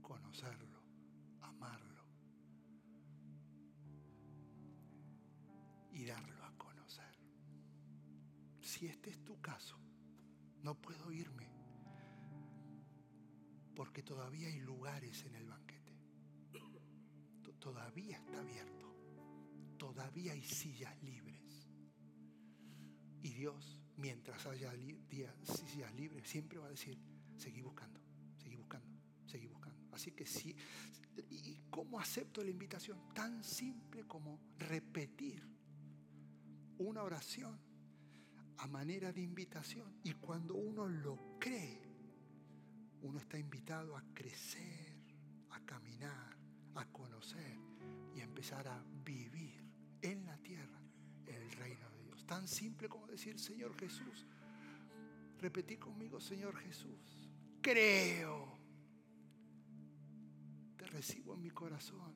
conocerlo, 0.02 0.82
amarlo 1.40 2.04
y 5.92 6.04
darlo 6.04 6.44
a 6.44 6.56
conocer. 6.58 7.14
Si 8.60 8.86
este 8.86 9.10
es 9.10 9.24
tu 9.24 9.40
caso, 9.40 9.78
no 10.62 10.74
puedo 10.74 11.10
irme 11.12 11.54
porque 13.74 14.02
todavía 14.02 14.48
hay 14.48 14.60
lugares 14.60 15.24
en 15.24 15.34
el 15.34 15.46
banquete. 15.46 15.83
Todavía 17.64 18.18
está 18.18 18.40
abierto. 18.40 18.94
Todavía 19.78 20.32
hay 20.32 20.42
sillas 20.42 21.02
libres. 21.02 21.66
Y 23.22 23.32
Dios, 23.32 23.82
mientras 23.96 24.44
haya 24.44 24.70
sillas 25.42 25.94
libres, 25.94 26.28
siempre 26.28 26.58
va 26.58 26.66
a 26.66 26.70
decir, 26.70 26.98
seguí 27.38 27.62
buscando, 27.62 27.98
seguí 28.36 28.56
buscando, 28.56 29.00
seguí 29.24 29.46
buscando. 29.46 29.82
Así 29.92 30.12
que 30.12 30.26
sí, 30.26 30.54
¿y 31.30 31.62
cómo 31.70 31.98
acepto 31.98 32.44
la 32.44 32.50
invitación? 32.50 32.98
Tan 33.14 33.42
simple 33.42 34.06
como 34.06 34.38
repetir 34.58 35.42
una 36.76 37.02
oración 37.02 37.58
a 38.58 38.66
manera 38.66 39.10
de 39.10 39.22
invitación. 39.22 40.00
Y 40.04 40.12
cuando 40.12 40.54
uno 40.54 40.86
lo 40.86 41.38
cree, 41.38 41.80
uno 43.00 43.18
está 43.18 43.38
invitado 43.38 43.96
a 43.96 44.04
crecer, 44.12 44.98
a 45.48 45.64
caminar, 45.64 46.36
a 46.74 46.84
conocer 46.92 47.03
y 48.14 48.20
empezar 48.20 48.66
a 48.66 48.82
vivir 49.04 49.62
en 50.02 50.24
la 50.26 50.36
tierra 50.38 50.80
el 51.26 51.50
reino 51.52 51.88
de 51.90 52.02
Dios. 52.02 52.26
Tan 52.26 52.48
simple 52.48 52.88
como 52.88 53.06
decir, 53.06 53.38
Señor 53.38 53.74
Jesús, 53.78 54.26
repetí 55.40 55.76
conmigo, 55.76 56.20
Señor 56.20 56.56
Jesús, 56.56 57.30
creo, 57.60 58.58
te 60.76 60.86
recibo 60.86 61.34
en 61.34 61.42
mi 61.42 61.50
corazón, 61.50 62.14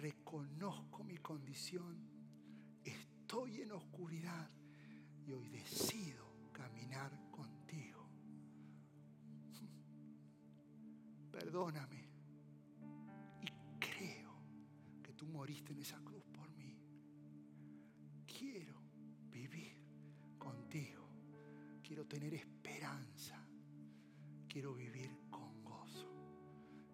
reconozco 0.00 1.02
mi 1.02 1.18
condición, 1.18 1.96
estoy 2.84 3.62
en 3.62 3.72
oscuridad 3.72 4.50
y 5.26 5.32
hoy 5.32 5.48
decido 5.48 6.50
caminar 6.52 7.10
contigo. 7.30 8.06
Perdóname 11.32 12.01
moriste 15.32 15.72
en 15.72 15.78
esa 15.78 15.98
cruz 16.00 16.24
por 16.26 16.48
mí. 16.52 16.78
Quiero 18.26 18.80
vivir 19.30 19.76
contigo. 20.38 21.08
Quiero 21.82 22.06
tener 22.06 22.34
esperanza. 22.34 23.42
Quiero 24.46 24.74
vivir 24.74 25.10
con 25.30 25.64
gozo. 25.64 26.08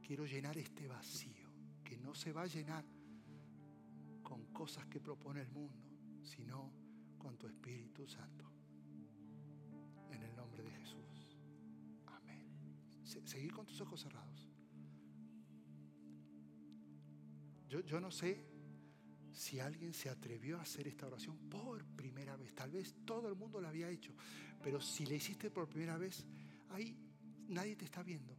Quiero 0.00 0.24
llenar 0.24 0.56
este 0.56 0.86
vacío 0.86 1.50
que 1.84 1.98
no 1.98 2.14
se 2.14 2.32
va 2.32 2.42
a 2.42 2.46
llenar 2.46 2.84
con 4.22 4.46
cosas 4.52 4.86
que 4.86 5.00
propone 5.00 5.40
el 5.40 5.50
mundo, 5.50 5.88
sino 6.22 6.72
con 7.18 7.36
tu 7.36 7.48
Espíritu 7.48 8.06
Santo. 8.06 8.44
En 10.12 10.22
el 10.22 10.34
nombre 10.36 10.62
de 10.62 10.70
Jesús. 10.70 11.36
Amén. 12.06 12.46
Seguir 13.04 13.52
con 13.52 13.66
tus 13.66 13.80
ojos 13.80 14.00
cerrados. 14.00 14.47
Yo, 17.68 18.00
no 18.00 18.10
sé 18.10 18.44
si 19.32 19.60
alguien 19.60 19.92
se 19.92 20.08
atrevió 20.08 20.58
a 20.58 20.62
hacer 20.62 20.88
esta 20.88 21.06
oración 21.06 21.36
por 21.50 21.84
primera 21.84 22.36
vez. 22.36 22.54
Tal 22.54 22.70
vez 22.70 22.94
todo 23.04 23.28
el 23.28 23.36
mundo 23.36 23.60
la 23.60 23.68
había 23.68 23.90
hecho, 23.90 24.14
pero 24.62 24.80
si 24.80 25.06
la 25.06 25.14
hiciste 25.14 25.50
por 25.50 25.68
primera 25.68 25.98
vez, 25.98 26.24
ahí 26.70 26.96
nadie 27.48 27.76
te 27.76 27.84
está 27.84 28.02
viendo. 28.02 28.36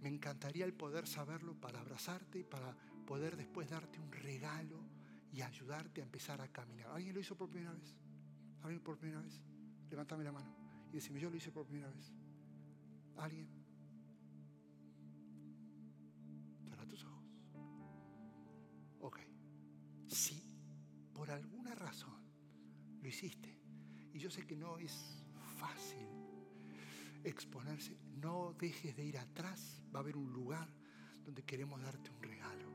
Me 0.00 0.08
encantaría 0.08 0.64
el 0.64 0.74
poder 0.74 1.06
saberlo 1.06 1.54
para 1.54 1.80
abrazarte 1.80 2.40
y 2.40 2.44
para 2.44 2.74
poder 3.06 3.36
después 3.36 3.68
darte 3.68 4.00
un 4.00 4.10
regalo 4.10 4.80
y 5.32 5.42
ayudarte 5.42 6.00
a 6.00 6.04
empezar 6.04 6.40
a 6.40 6.48
caminar. 6.48 6.90
¿Alguien 6.90 7.14
lo 7.14 7.20
hizo 7.20 7.36
por 7.36 7.50
primera 7.50 7.72
vez? 7.72 7.94
¿Alguien 8.62 8.82
por 8.82 8.96
primera 8.98 9.20
vez? 9.20 9.40
Levántame 9.90 10.24
la 10.24 10.32
mano 10.32 10.54
y 10.90 10.94
decime, 10.94 11.20
yo 11.20 11.28
lo 11.28 11.36
hice 11.36 11.50
por 11.50 11.66
primera 11.66 11.90
vez. 11.90 12.12
¿Alguien? 13.16 13.63
Por 21.14 21.30
alguna 21.30 21.74
razón 21.74 22.22
lo 23.00 23.08
hiciste, 23.08 23.58
y 24.12 24.18
yo 24.18 24.30
sé 24.30 24.46
que 24.46 24.56
no 24.56 24.78
es 24.78 25.24
fácil 25.58 26.06
exponerse, 27.22 27.96
no 28.20 28.54
dejes 28.58 28.96
de 28.96 29.04
ir 29.04 29.18
atrás, 29.18 29.82
va 29.94 30.00
a 30.00 30.02
haber 30.02 30.16
un 30.16 30.32
lugar 30.32 30.68
donde 31.24 31.42
queremos 31.42 31.80
darte 31.80 32.10
un 32.10 32.22
regalo 32.22 32.68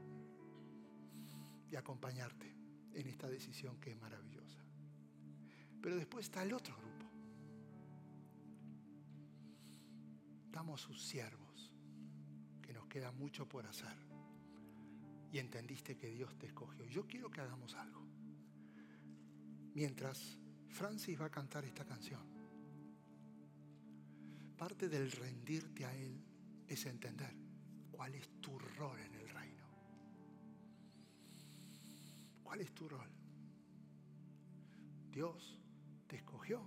y 1.69 1.75
acompañarte 1.75 2.55
en 2.93 3.07
esta 3.07 3.29
decisión 3.29 3.79
que 3.79 3.91
es 3.91 3.97
maravillosa. 3.97 4.59
Pero 5.81 5.95
después 5.95 6.25
está 6.25 6.43
el 6.43 6.53
otro 6.53 6.75
grupo. 6.75 7.05
Estamos 10.45 10.81
sus 10.81 11.01
siervos, 11.01 11.71
que 12.61 12.73
nos 12.73 12.87
queda 12.87 13.11
mucho 13.11 13.47
por 13.47 13.65
hacer 13.67 13.95
y 15.31 15.37
entendiste 15.37 15.95
que 15.95 16.09
Dios 16.09 16.37
te 16.37 16.47
escogió. 16.47 16.85
Yo 16.85 17.05
quiero 17.05 17.29
que 17.29 17.41
hagamos 17.41 17.75
algo. 17.75 17.98
Mientras 19.73 20.37
Francis 20.67 21.19
va 21.19 21.25
a 21.25 21.31
cantar 21.31 21.65
esta 21.65 21.85
canción, 21.85 22.21
parte 24.57 24.89
del 24.89 25.11
rendirte 25.11 25.85
a 25.85 25.95
Él 25.95 26.21
es 26.67 26.85
entender 26.85 27.33
cuál 27.91 28.15
es 28.15 28.29
tu 28.41 28.57
rol 28.59 28.99
en 28.99 29.15
el 29.15 29.29
reino. 29.29 29.65
¿Cuál 32.43 32.61
es 32.61 32.73
tu 32.73 32.89
rol? 32.89 33.09
Dios 35.11 35.59
te 36.07 36.17
escogió 36.17 36.61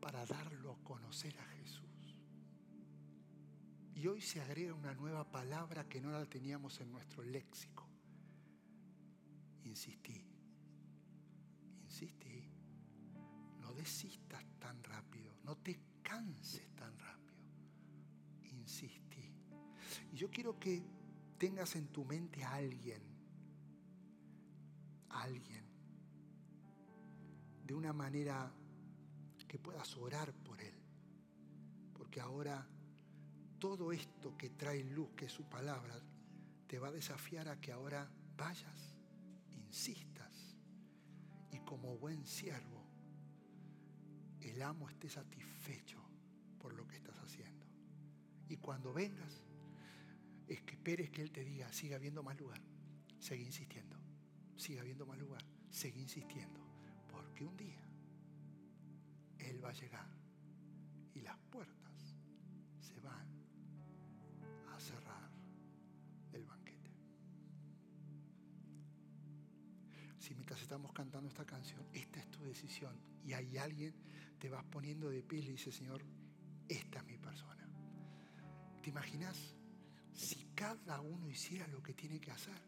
para 0.00 0.24
darlo 0.26 0.72
a 0.72 0.84
conocer 0.84 1.38
a 1.38 1.44
Jesús. 1.44 1.86
Y 3.94 4.06
hoy 4.06 4.20
se 4.20 4.40
agrega 4.40 4.74
una 4.74 4.94
nueva 4.94 5.30
palabra 5.30 5.88
que 5.88 6.00
no 6.00 6.10
la 6.10 6.26
teníamos 6.26 6.80
en 6.80 6.92
nuestro 6.92 7.22
léxico. 7.22 7.88
Insistí. 9.64 10.35
Desistas 13.76 14.44
tan 14.58 14.82
rápido. 14.82 15.32
No 15.44 15.56
te 15.56 15.78
canses 16.02 16.74
tan 16.74 16.98
rápido. 16.98 17.36
Insistí. 18.52 19.32
Y 20.12 20.16
yo 20.16 20.30
quiero 20.30 20.58
que 20.58 20.82
tengas 21.38 21.76
en 21.76 21.88
tu 21.88 22.04
mente 22.04 22.42
a 22.42 22.54
alguien. 22.54 23.02
A 25.10 25.22
alguien. 25.22 25.64
De 27.64 27.74
una 27.74 27.92
manera 27.92 28.52
que 29.46 29.58
puedas 29.58 29.96
orar 29.96 30.32
por 30.32 30.60
él. 30.60 30.74
Porque 31.94 32.20
ahora 32.20 32.66
todo 33.58 33.92
esto 33.92 34.36
que 34.36 34.50
trae 34.50 34.84
luz, 34.84 35.10
que 35.16 35.26
es 35.26 35.32
su 35.32 35.44
palabra, 35.44 36.00
te 36.66 36.78
va 36.78 36.88
a 36.88 36.92
desafiar 36.92 37.48
a 37.48 37.60
que 37.60 37.72
ahora 37.72 38.10
vayas, 38.36 38.98
insistas 39.50 40.56
y 41.52 41.58
como 41.60 41.96
buen 41.96 42.26
siervo, 42.26 42.75
el 44.50 44.62
amo 44.62 44.88
esté 44.88 45.08
satisfecho 45.08 46.00
por 46.58 46.74
lo 46.74 46.86
que 46.86 46.96
estás 46.96 47.18
haciendo. 47.18 47.66
Y 48.48 48.56
cuando 48.58 48.92
vengas, 48.92 49.42
es 50.46 50.62
que 50.62 50.74
esperes 50.74 51.10
que 51.10 51.22
Él 51.22 51.32
te 51.32 51.44
diga, 51.44 51.72
siga 51.72 51.96
habiendo 51.96 52.22
más 52.22 52.38
lugar, 52.38 52.60
sigue 53.18 53.42
insistiendo, 53.42 53.96
siga 54.56 54.82
habiendo 54.82 55.06
más 55.06 55.18
lugar, 55.18 55.42
sigue 55.70 56.00
insistiendo, 56.00 56.60
porque 57.10 57.44
un 57.44 57.56
día 57.56 57.82
Él 59.38 59.64
va 59.64 59.70
a 59.70 59.72
llegar 59.72 60.08
y 61.14 61.20
las 61.22 61.36
puertas 61.50 61.85
Si 70.26 70.34
mientras 70.34 70.60
estamos 70.60 70.92
cantando 70.92 71.28
esta 71.28 71.44
canción, 71.44 71.86
esta 71.92 72.18
es 72.18 72.28
tu 72.32 72.42
decisión 72.42 72.98
y 73.24 73.32
hay 73.32 73.58
alguien, 73.58 73.94
te 74.40 74.48
vas 74.48 74.64
poniendo 74.64 75.08
de 75.08 75.22
pie 75.22 75.38
y 75.38 75.42
le 75.42 75.52
dice, 75.52 75.70
Señor, 75.70 76.02
esta 76.68 76.98
es 76.98 77.04
mi 77.04 77.16
persona. 77.16 77.64
¿Te 78.82 78.90
imaginas 78.90 79.54
si 80.12 80.46
cada 80.52 81.00
uno 81.00 81.30
hiciera 81.30 81.68
lo 81.68 81.80
que 81.80 81.94
tiene 81.94 82.20
que 82.20 82.32
hacer? 82.32 82.60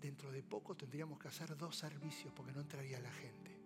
Dentro 0.00 0.30
de 0.30 0.44
poco 0.44 0.76
tendríamos 0.76 1.18
que 1.18 1.26
hacer 1.26 1.56
dos 1.56 1.74
servicios 1.74 2.32
porque 2.32 2.52
no 2.52 2.60
entraría 2.60 3.00
la 3.00 3.10
gente. 3.10 3.58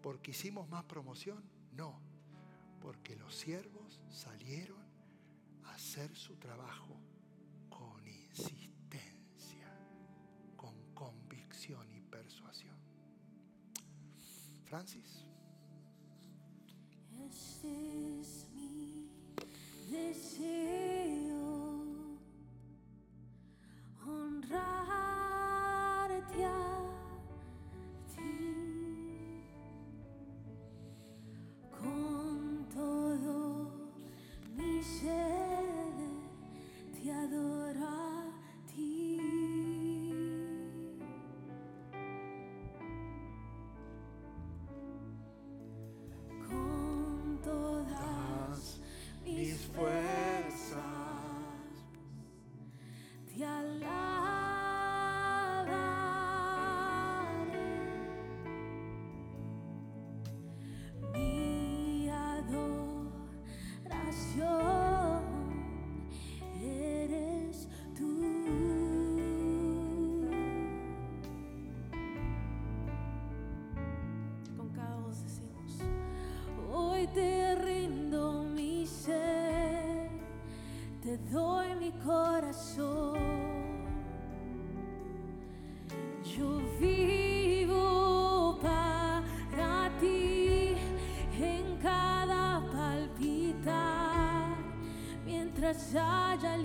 ¿Porque 0.00 0.30
hicimos 0.30 0.68
más 0.68 0.84
promoción? 0.84 1.42
No, 1.72 2.00
porque 2.80 3.16
los 3.16 3.34
siervos 3.34 4.00
salieron 4.08 4.86
a 5.64 5.74
hacer 5.74 6.14
su 6.14 6.36
trabajo 6.36 6.96
con 7.68 8.06
insistencia, 8.06 8.73
Francis. 14.74 15.24
Este 17.30 18.20
es 18.20 18.48
mi 18.56 19.08
deseo, 19.88 20.93
mientras 95.64 95.94
haya 95.94 96.56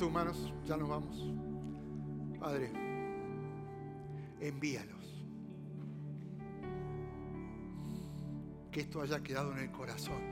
tus 0.00 0.10
manos, 0.10 0.50
ya 0.64 0.78
nos 0.78 0.88
vamos. 0.88 1.14
Padre, 2.40 2.72
envíalos. 4.40 5.26
Que 8.72 8.80
esto 8.80 9.02
haya 9.02 9.22
quedado 9.22 9.52
en 9.52 9.58
el 9.58 9.70
corazón. 9.70 10.22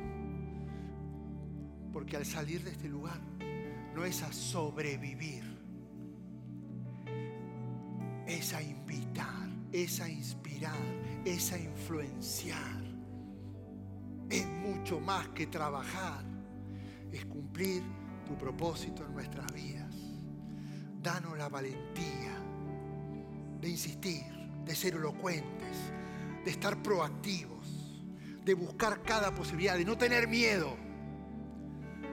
Porque 1.93 2.17
al 2.17 2.25
salir 2.25 2.65
de 2.65 2.71
este 2.71 2.89
lugar 2.89 3.21
no 3.95 4.07
es 4.07 4.23
a 4.23 4.33
sobrevivir, 4.33 5.45
es 8.27 8.55
a 8.55 8.63
invitar, 8.63 9.51
es 9.71 10.01
a 10.01 10.09
inspirar, 10.09 10.81
es 11.27 11.53
a 11.53 11.59
influenciar. 11.59 12.83
Es 14.31 14.47
mucho 14.47 14.99
más 14.99 15.29
que 15.29 15.47
trabajar, 15.47 16.25
es 17.13 17.27
cumplir 17.27 17.83
tu 18.29 18.37
propósito 18.37 19.05
en 19.05 19.15
nuestras 19.15 19.51
vidas. 19.53 19.95
Danos 21.03 21.39
la 21.39 21.49
valentía 21.49 22.37
de 23.61 23.69
insistir, 23.69 24.23
de 24.65 24.75
ser 24.75 24.95
elocuentes, 24.95 25.77
de 26.45 26.51
estar 26.51 26.83
proactivos, 26.83 27.67
de 28.45 28.55
buscar 28.55 29.03
cada 29.03 29.35
posibilidad, 29.35 29.77
de 29.77 29.85
no 29.85 29.97
tener 29.97 30.29
miedo, 30.29 30.77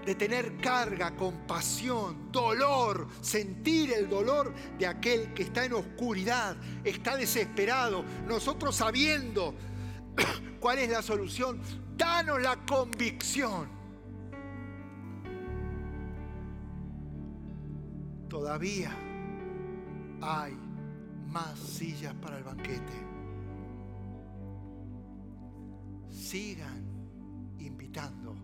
de 0.05 0.15
tener 0.15 0.57
carga, 0.57 1.15
compasión, 1.15 2.31
dolor, 2.31 3.09
sentir 3.21 3.91
el 3.91 4.07
dolor 4.07 4.53
de 4.79 4.87
aquel 4.87 5.33
que 5.33 5.43
está 5.43 5.65
en 5.65 5.73
oscuridad, 5.73 6.55
está 6.83 7.17
desesperado. 7.17 8.05
Nosotros 8.25 8.75
sabiendo 8.75 9.55
cuál 10.59 10.79
es 10.79 10.89
la 10.89 11.01
solución, 11.01 11.59
danos 11.97 12.41
la 12.41 12.55
convicción. 12.65 13.74
Todavía 18.35 18.91
hay 20.21 20.57
más 21.31 21.57
sillas 21.57 22.13
para 22.15 22.37
el 22.37 22.43
banquete. 22.43 22.93
Sigan 26.09 26.83
invitando 27.59 28.35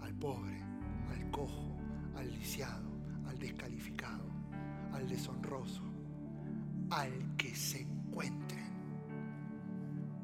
al 0.00 0.14
pobre, 0.14 0.58
al 1.10 1.30
cojo, 1.30 1.76
al 2.16 2.32
lisiado, 2.38 2.88
al 3.28 3.38
descalificado, 3.38 4.24
al 4.94 5.06
deshonroso, 5.06 5.82
al 6.88 7.36
que 7.36 7.54
se 7.54 7.82
encuentren, 7.82 8.64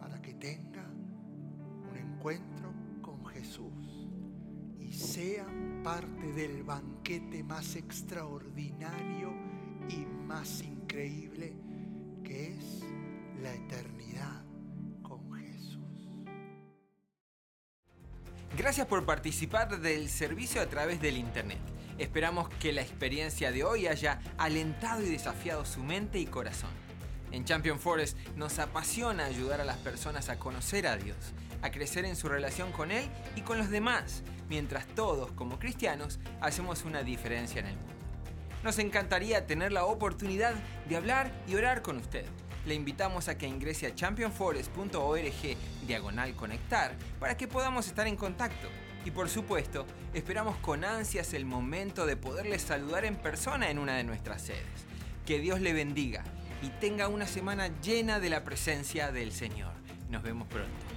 para 0.01 0.19
que 0.23 0.33
tenga 0.33 0.89
un 1.91 1.95
encuentro 1.95 2.73
con 3.03 3.23
Jesús 3.27 3.94
sean 5.15 5.81
parte 5.85 6.33
del 6.33 6.65
banquete 6.65 7.45
más 7.45 7.77
extraordinario 7.77 9.33
y 9.89 10.05
más 10.27 10.61
increíble 10.63 11.55
que 12.25 12.49
es 12.49 12.83
la 13.41 13.55
eternidad 13.55 14.43
con 15.03 15.33
Jesús. 15.35 16.19
Gracias 18.59 18.89
por 18.89 19.07
participar 19.07 19.81
del 19.81 20.09
servicio 20.09 20.61
a 20.61 20.67
través 20.67 21.01
del 21.01 21.17
Internet. 21.17 21.61
Esperamos 21.97 22.49
que 22.49 22.73
la 22.73 22.83
experiencia 22.83 23.53
de 23.53 23.63
hoy 23.63 23.87
haya 23.87 24.21
alentado 24.37 25.01
y 25.01 25.11
desafiado 25.11 25.65
su 25.65 25.85
mente 25.85 26.19
y 26.19 26.27
corazón. 26.27 26.73
En 27.31 27.45
Champion 27.45 27.79
Forest 27.79 28.19
nos 28.35 28.59
apasiona 28.59 29.27
ayudar 29.27 29.61
a 29.61 29.65
las 29.65 29.77
personas 29.77 30.29
a 30.29 30.41
conocer 30.41 30.89
a 30.89 30.97
Dios, 30.97 31.35
a 31.65 31.71
crecer 31.71 32.05
en 32.05 32.15
su 32.15 32.29
relación 32.29 32.71
con 32.73 32.91
Él 32.91 33.09
y 33.37 33.41
con 33.41 33.57
los 33.57 33.71
demás, 33.71 34.23
mientras 34.51 34.87
todos, 34.89 35.33
como 35.33 35.59
cristianos, 35.59 36.21
hacemos 36.43 36.85
una 36.85 37.03
diferencia 37.03 37.61
en 37.61 37.69
el 37.69 37.77
mundo. 37.77 37.95
Nos 38.63 38.79
encantaría 38.79 39.47
tener 39.47 39.73
la 39.73 39.87
oportunidad 39.87 40.55
de 40.89 40.97
hablar 40.97 41.33
y 41.49 41.55
orar 41.55 41.81
con 41.81 41.97
usted. 41.97 42.27
Le 42.67 42.75
invitamos 42.75 43.29
a 43.29 43.39
que 43.39 43.47
ingrese 43.47 43.87
a 43.87 43.95
championforest.org 43.95 45.57
diagonal 45.87 46.37
conectar 46.37 46.93
para 47.19 47.37
que 47.37 47.49
podamos 47.49 47.87
estar 47.87 48.07
en 48.07 48.17
contacto. 48.17 48.69
Y 49.07 49.11
por 49.11 49.31
supuesto, 49.31 49.87
esperamos 50.13 50.57
con 50.59 50.85
ansias 50.85 51.33
el 51.33 51.47
momento 51.47 52.05
de 52.05 52.17
poderles 52.17 52.61
saludar 52.63 53.07
en 53.07 53.17
persona 53.17 53.71
en 53.71 53.79
una 53.79 53.97
de 53.97 54.05
nuestras 54.05 54.43
sedes. 54.43 54.87
Que 55.27 55.39
Dios 55.39 55.61
le 55.61 55.73
bendiga 55.73 56.25
y 56.63 56.69
tenga 56.81 57.09
una 57.09 57.27
semana 57.27 57.69
llena 57.81 58.21
de 58.21 58.31
la 58.31 58.45
presencia 58.45 59.13
del 59.13 59.33
Señor. 59.33 59.73
Nos 60.11 60.23
vemos 60.23 60.47
pronto. 60.49 60.94